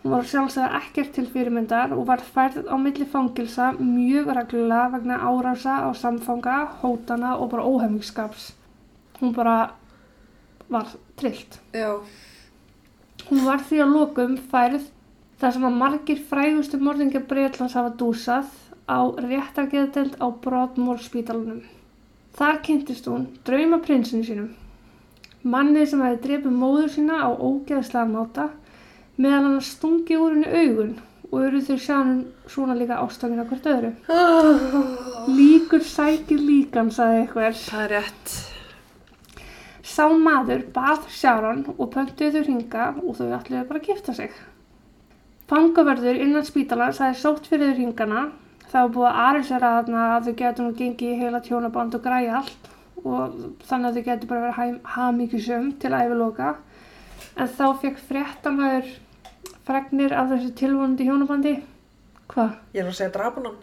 Hún 0.00 0.14
var 0.14 0.24
sjálfsögða 0.24 0.78
ekkert 0.78 1.10
til 1.12 1.26
fyrirmyndar 1.28 1.90
og 1.92 2.06
var 2.08 2.22
færð 2.24 2.70
á 2.72 2.76
milli 2.80 3.04
fangilsa 3.04 3.72
mjög 3.76 4.30
reglulega 4.38 4.86
vegna 4.94 5.18
árása 5.20 5.74
á 5.84 5.90
samfanga, 5.92 6.54
hótana 6.80 7.34
og 7.36 7.50
bara 7.50 7.66
óhemmingsskaps. 7.68 8.52
Hún 9.20 9.34
bara 9.36 9.74
var 10.70 10.86
trillt. 11.16 11.60
já, 11.74 12.00
Hún 13.28 13.44
var 13.44 13.60
því 13.60 13.82
að 13.84 13.92
lokum 13.92 14.36
færð 14.50 14.88
þar 15.40 15.52
sem 15.52 15.66
að 15.68 15.76
margir 15.82 16.22
frægustu 16.30 16.80
morðingar 16.80 17.26
Breitlands 17.28 17.76
hafa 17.76 17.92
dúsað 18.00 18.48
á 18.88 18.98
réttargeðdelt 19.20 20.16
á 20.16 20.26
Broadmoor 20.32 20.98
spítalunum. 20.98 21.60
Þar 22.38 22.62
kynntist 22.64 23.06
hún 23.06 23.28
drauma 23.44 23.78
prinsinu 23.84 24.24
sínum. 24.24 24.48
Mannið 25.44 25.86
sem 25.90 26.02
hefði 26.04 26.22
drefið 26.24 26.56
móður 26.56 26.90
sína 26.94 27.20
á 27.20 27.28
ógeðslega 27.36 28.08
máta 28.08 28.48
meðan 29.20 29.48
hann 29.48 29.64
stungi 29.64 30.18
úr 30.18 30.36
henni 30.36 30.64
augun 30.64 30.94
og 31.30 31.42
eru 31.46 31.60
þau 31.62 31.76
sjanum 31.78 32.22
svona 32.50 32.74
líka 32.74 32.98
ástangina 33.04 33.44
hvert 33.46 33.68
öðru. 33.70 33.92
Líkur 35.30 35.84
sækir 35.86 36.40
líkan, 36.42 36.90
sagði 36.94 37.24
eitthvað. 37.24 37.60
það 37.68 37.84
er 37.84 37.94
rétt, 37.94 38.32
Sá 39.90 40.06
maður 40.14 40.62
bað 40.74 41.08
Sharon 41.10 41.64
og 41.72 41.88
pöntuði 41.94 42.30
þau 42.36 42.46
ringa 42.46 42.84
og 43.02 43.16
þau 43.18 43.32
ætluðu 43.36 43.66
bara 43.68 43.80
að 43.80 43.88
gifta 43.88 44.14
sig. 44.14 44.34
Fangavörður 45.50 46.20
innan 46.22 46.46
spítala 46.46 46.92
sagði 46.94 47.18
sótt 47.18 47.48
fyrir 47.50 47.72
þau 47.72 47.78
ringana. 47.80 48.22
Það 48.70 48.84
var 48.84 48.92
búið 48.94 49.08
að 49.08 49.20
aðeinsera 49.24 49.72
þarna 49.76 50.04
að 50.14 50.28
þau 50.28 50.36
getur 50.42 50.66
nú 50.66 50.76
gengið 50.78 51.10
í 51.10 51.18
heila 51.18 51.40
tjónaband 51.42 51.96
og 51.98 52.04
græja 52.04 52.36
allt 52.38 52.68
og 53.00 53.34
þannig 53.66 53.88
að 53.88 53.96
þau 53.96 54.04
getur 54.10 54.30
bara 54.30 54.44
verið 54.46 54.78
hamíkjusum 54.94 55.70
til 55.82 55.92
æfiloka. 55.96 56.52
En 57.34 57.50
þá 57.58 57.66
fekk 57.82 58.02
fréttamaður 58.06 58.92
fregnir 59.70 60.12
af 60.18 60.32
þessu 60.34 60.50
tilvonandi 60.58 61.06
hjónabandi. 61.06 61.54
Hvað? 62.30 62.58
ég 62.74 62.82
er 62.82 62.90
að 62.90 62.98
segja 62.98 63.14
drapunan, 63.14 63.56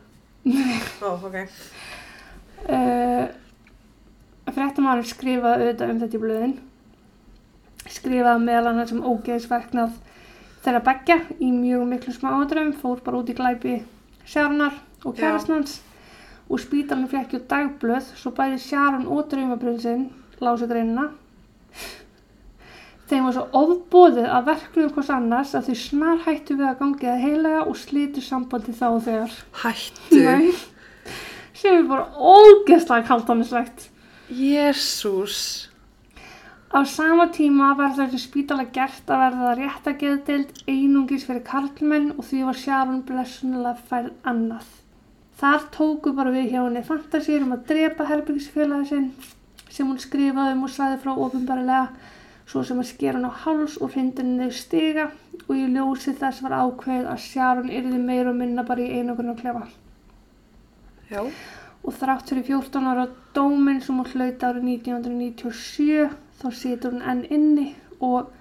ó, 1.05 1.11
ok, 1.13 1.37
Uh, 2.67 3.27
Fréttamaður 4.49 5.05
skrifaði 5.05 5.67
auðvitað 5.67 5.91
um 5.93 5.99
þetta 6.01 6.17
í 6.17 6.21
blöðin. 6.23 6.53
Skrifaði 7.87 8.43
meðal 8.47 8.71
annars 8.71 8.93
um 8.95 9.03
ógeðsverknað 9.05 9.93
þeirra 10.65 10.81
beggja 10.87 11.17
í 11.37 11.51
mjög 11.53 11.85
miklu 11.91 12.15
smáadröfum, 12.15 12.73
fór 12.81 13.03
bara 13.05 13.21
út 13.21 13.29
í 13.31 13.35
glæpi 13.37 13.75
sérnar 14.27 14.73
og 15.05 15.13
Já. 15.13 15.21
kærastnans 15.21 15.77
og 16.49 16.63
spítalinn 16.63 17.11
fekk 17.11 17.37
ju 17.37 17.43
dagblöð 17.51 18.09
svo 18.17 18.33
bæði 18.35 18.59
Sharon 18.65 19.07
og 19.07 19.29
draumaprinsinn 19.31 20.09
lásu 20.43 20.67
greinina. 20.67 21.11
Þeim 23.07 23.27
var 23.27 23.35
svo 23.37 23.45
ofbóðið 23.55 24.25
að 24.27 24.47
verknuðu 24.49 24.89
hvers 24.97 25.11
annars 25.15 25.53
að 25.55 25.69
þau 25.69 25.77
snar 25.79 26.17
hættu 26.25 26.57
við 26.59 26.67
að 26.67 26.79
gangi 26.81 27.07
að 27.07 27.21
heilaga 27.23 27.61
og 27.63 27.77
slítu 27.79 28.23
sambandi 28.23 28.73
þá 28.75 28.87
og 28.89 28.99
þegar. 29.05 29.37
Hættu. 29.61 30.19
Nei, 30.25 30.49
sem 31.55 31.77
er 31.77 31.87
bara 31.87 32.09
ógeðslega 32.19 33.07
kaltanislegt. 33.07 33.87
Jésús. 34.27 35.37
Á 36.67 36.83
sama 36.83 37.29
tíma 37.31 37.69
var 37.79 37.93
þessi 37.95 38.19
spítala 38.19 38.65
gert 38.75 39.07
að 39.07 39.21
verða 39.23 39.53
réttageðdeild 39.55 40.51
einungis 40.67 41.23
fyrir 41.23 41.45
karlmenn 41.47 42.09
og 42.17 42.27
því 42.27 42.41
var 42.49 42.59
Sharon 42.59 42.99
blessunulega 43.07 43.87
færð 43.87 44.11
annað. 44.27 44.67
Þar 45.39 45.65
tóku 45.71 46.11
bara 46.17 46.33
við 46.35 46.51
hjá 46.51 46.59
henni 46.59 46.83
fantasíur 46.83 47.47
um 47.47 47.55
að 47.55 47.63
drepa 47.71 48.09
herbyggisfélagi 48.11 48.89
sinn 48.91 49.09
sem 49.71 49.87
hún 49.87 49.99
skrifaði 50.01 50.57
um 50.57 50.67
og 50.67 50.73
sagði 50.75 50.99
frá 51.05 51.13
ofinbarilega 51.13 51.87
svo 52.47 52.63
sem 52.63 52.79
að 52.79 52.91
skera 52.91 53.19
hann 53.19 53.27
á 53.27 53.39
háls 53.43 53.75
og 53.83 53.91
hrindinni 53.93 54.47
stiga 54.55 55.09
og 55.47 55.53
í 55.55 55.65
ljósi 55.71 56.13
þess 56.15 56.43
var 56.45 56.55
ákveð 56.61 57.09
að 57.11 57.23
Sharon 57.23 57.73
yrði 57.73 57.99
meira 57.99 58.31
og 58.31 58.39
minna 58.39 58.63
bara 58.67 58.83
í 58.83 58.99
einogrun 58.99 59.33
og 59.33 59.41
klefa. 59.41 59.67
Já. 61.11 61.21
Og 61.83 61.95
þrátt 61.95 62.31
fyrir 62.31 62.47
14 62.47 62.89
ára 62.91 63.05
dóminn 63.35 63.83
sem 63.83 63.99
hún 63.99 64.09
hlaut 64.11 64.43
árið 64.43 64.71
1997 64.71 66.09
þá 66.41 66.47
situr 66.55 66.95
hún 66.95 67.05
enn 67.11 67.23
inni 67.33 67.69
og 68.03 68.33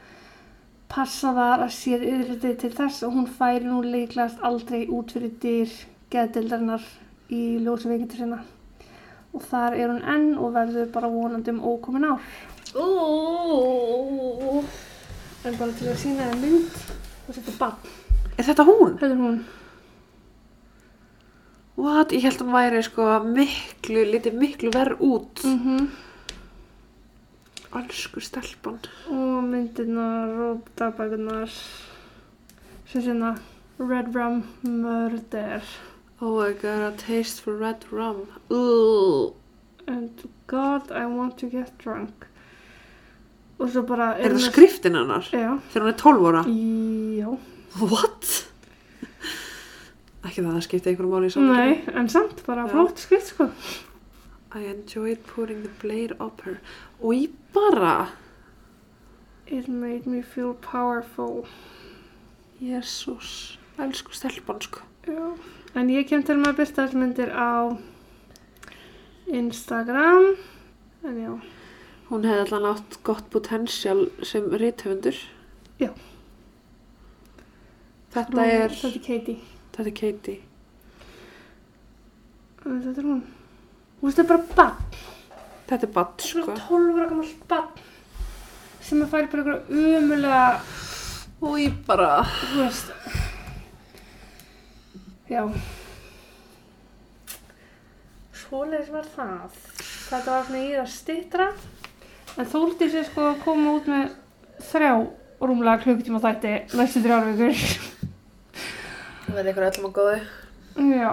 passa 0.91 1.33
var 1.35 1.63
að 1.65 1.75
séð 1.75 2.07
yfirlitið 2.07 2.59
til 2.63 2.73
þess 2.79 3.07
og 3.07 3.15
hún 3.17 3.31
færi 3.39 3.67
nú 3.67 3.83
líklegast 3.85 4.43
aldrei 4.47 4.87
út 4.87 5.15
fyrir 5.15 5.35
dyr 5.43 5.73
geðdildarinnar 6.15 6.85
í 7.35 7.43
ljósi 7.63 7.91
veikindu 7.91 8.21
sinna. 8.21 8.43
Og 9.35 9.43
þar 9.51 9.75
er 9.77 9.91
hún 9.91 10.05
enn 10.15 10.29
og 10.39 10.55
verður 10.55 10.93
bara 10.95 11.11
vonandi 11.11 11.53
um 11.53 11.65
ókomin 11.67 12.07
ár. 12.07 12.23
Ó. 12.75 14.63
En 15.47 15.59
bara 15.59 15.73
til 15.77 15.91
að 15.93 16.01
sína 16.01 16.31
það 16.31 16.41
mynd 16.43 16.81
og 17.29 17.37
setja 17.37 17.55
bann. 17.61 17.93
Er 18.37 18.49
þetta 18.49 18.67
hún? 18.67 18.97
Þetta 18.97 19.13
er 19.13 19.21
hún. 19.21 19.39
What? 21.77 22.13
Ég 22.17 22.25
held 22.25 22.41
að 22.41 22.47
hún 22.47 22.57
væri 22.57 22.83
sko 22.87 23.07
miklu, 23.29 24.03
litið 24.11 24.41
miklu 24.41 24.73
verð 24.75 25.07
út. 25.13 25.45
Mm 25.47 25.87
Alsku 27.77 28.23
stelpan. 28.25 28.79
Og 29.13 29.43
myndirnar 29.45 30.31
og 30.47 30.69
dagbækunar 30.79 31.51
sem 32.87 33.03
sinna 33.03 33.35
Red 33.79 34.15
Rum 34.15 34.45
Murder. 34.63 35.61
Oh, 36.19 36.41
I 36.41 36.55
got 36.55 36.81
a 36.81 36.97
taste 36.97 37.43
for 37.43 37.55
red 37.55 37.85
rum. 37.93 38.27
Ooh. 38.51 39.35
And 39.87 40.11
God, 40.47 40.91
I 40.91 41.05
want 41.05 41.37
to 41.39 41.47
get 41.47 41.77
drunk. 41.79 42.27
Og 43.59 43.71
svo 43.73 43.83
bara... 43.89 44.11
Er 44.21 44.35
það 44.35 44.47
skriftin 44.51 44.99
hennar? 44.99 45.29
Já. 45.33 45.55
Þegar 45.73 45.87
hún 45.87 45.93
er 45.93 45.99
12 46.03 46.27
ára? 46.31 46.43
Já. 47.17 47.31
What? 47.81 48.33
Ekki 50.27 50.43
það 50.43 50.51
að 50.51 50.57
það 50.59 50.65
skipti 50.67 50.91
einhverjum 50.93 51.15
máli 51.17 51.31
í 51.31 51.35
samfélagi. 51.37 51.75
Nei, 51.87 51.97
en 52.03 52.09
samt 52.13 52.43
bara 52.47 52.67
flott 52.69 53.01
skrift, 53.01 53.33
sko. 53.33 53.47
I 54.57 54.65
enjoyed 54.73 55.23
putting 55.29 55.63
the 55.65 55.73
blade 55.83 56.17
up 56.21 56.43
her. 56.47 56.59
Og 57.01 57.15
ég 57.17 57.35
bara, 57.55 58.09
It 59.47 59.69
made 59.69 60.07
me 60.11 60.23
feel 60.23 60.55
powerful. 60.61 61.45
jésús, 62.61 63.59
elsku 63.79 64.13
stelpan 64.17 64.61
sko. 64.65 64.81
Já. 65.07 65.37
En 65.77 65.89
ég 65.93 66.09
kem 66.09 66.23
til 66.25 66.37
með 66.41 66.49
að 66.55 66.57
byrta 66.61 66.87
þessar 66.87 66.99
myndir 67.03 67.31
á 67.31 67.77
Instagram. 69.31 70.37
En 71.05 71.21
já. 71.21 71.35
Hún 72.09 72.23
hefði 72.27 72.43
allan 72.47 72.69
átt 72.75 72.99
gott 73.07 73.27
potential 73.33 74.05
sem 74.23 74.45
rithöfundur. 74.53 75.17
Já. 75.81 75.91
Þetta 78.15 78.45
er, 78.47 78.71
Þetta 78.71 78.89
er 78.93 79.01
Katie. 79.07 79.41
þetta 79.75 79.91
er 79.91 79.97
Katie. 80.01 80.39
Þetta 82.63 82.95
er 83.03 83.09
hún. 83.11 83.25
Þú 84.01 84.07
veist, 84.07 84.17
þetta 84.21 84.25
er 84.25 84.31
bara 84.31 84.55
bann. 84.57 85.03
Þetta 85.67 85.87
er 85.89 85.93
badd 85.97 86.23
Sko. 86.23 86.43
sko. 86.47 86.55
12 86.69 87.01
ára 87.01 87.09
gammal 87.11 87.33
bann. 87.51 87.69
Sem 88.87 89.03
er 89.03 89.11
færi 89.11 89.27
bara 89.33 89.43
einhverja 89.43 90.01
umulega, 90.01 90.61
Og 91.43 91.59
ég 91.61 91.75
bara, 91.87 92.23
þú 92.25 92.63
veist. 92.63 92.93
Já. 95.29 95.43
Svoleiðis 98.33 98.89
var 98.95 99.09
það. 99.17 99.57
Þetta 100.07 100.31
var 100.31 100.47
svona 100.47 100.63
í 100.63 100.71
það 100.79 100.89
stittra. 100.95 101.49
En 102.37 102.49
þóldi 102.53 102.89
sér 102.93 103.07
sko 103.09 103.23
að 103.31 103.39
koma 103.45 103.77
út 103.79 103.87
með 103.89 104.11
þrjá 104.71 104.91
rúmlega 105.47 105.83
klukkutíma 105.85 106.21
þætti 106.25 106.53
næstu 106.77 107.03
þrjár 107.05 107.31
vikur. 107.31 107.63
það 109.27 109.39
veit 109.39 109.51
ykkur 109.53 109.69
öllum 109.71 109.89
að 109.89 109.95
góðu. 110.01 110.19
Já, 110.93 111.13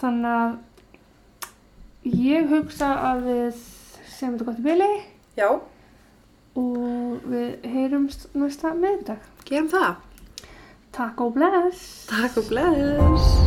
þannig 0.00 0.38
að 0.38 2.16
ég 2.22 2.48
hugsa 2.52 2.88
að 3.10 3.20
við 3.28 3.60
segjum 4.14 4.38
þetta 4.38 4.48
gott 4.48 4.62
í 4.62 4.66
byli 4.66 4.90
Já, 5.36 5.48
og 6.56 7.28
við 7.32 7.68
heyrumst 7.74 8.28
næsta 8.36 8.72
miðdag. 8.76 9.20
gerum 9.48 9.68
það. 9.72 9.94
Takk 10.92 11.20
og 11.24 11.34
bless! 11.36 11.86
Takk 12.08 12.36
og 12.40 12.48
bless. 12.52 13.41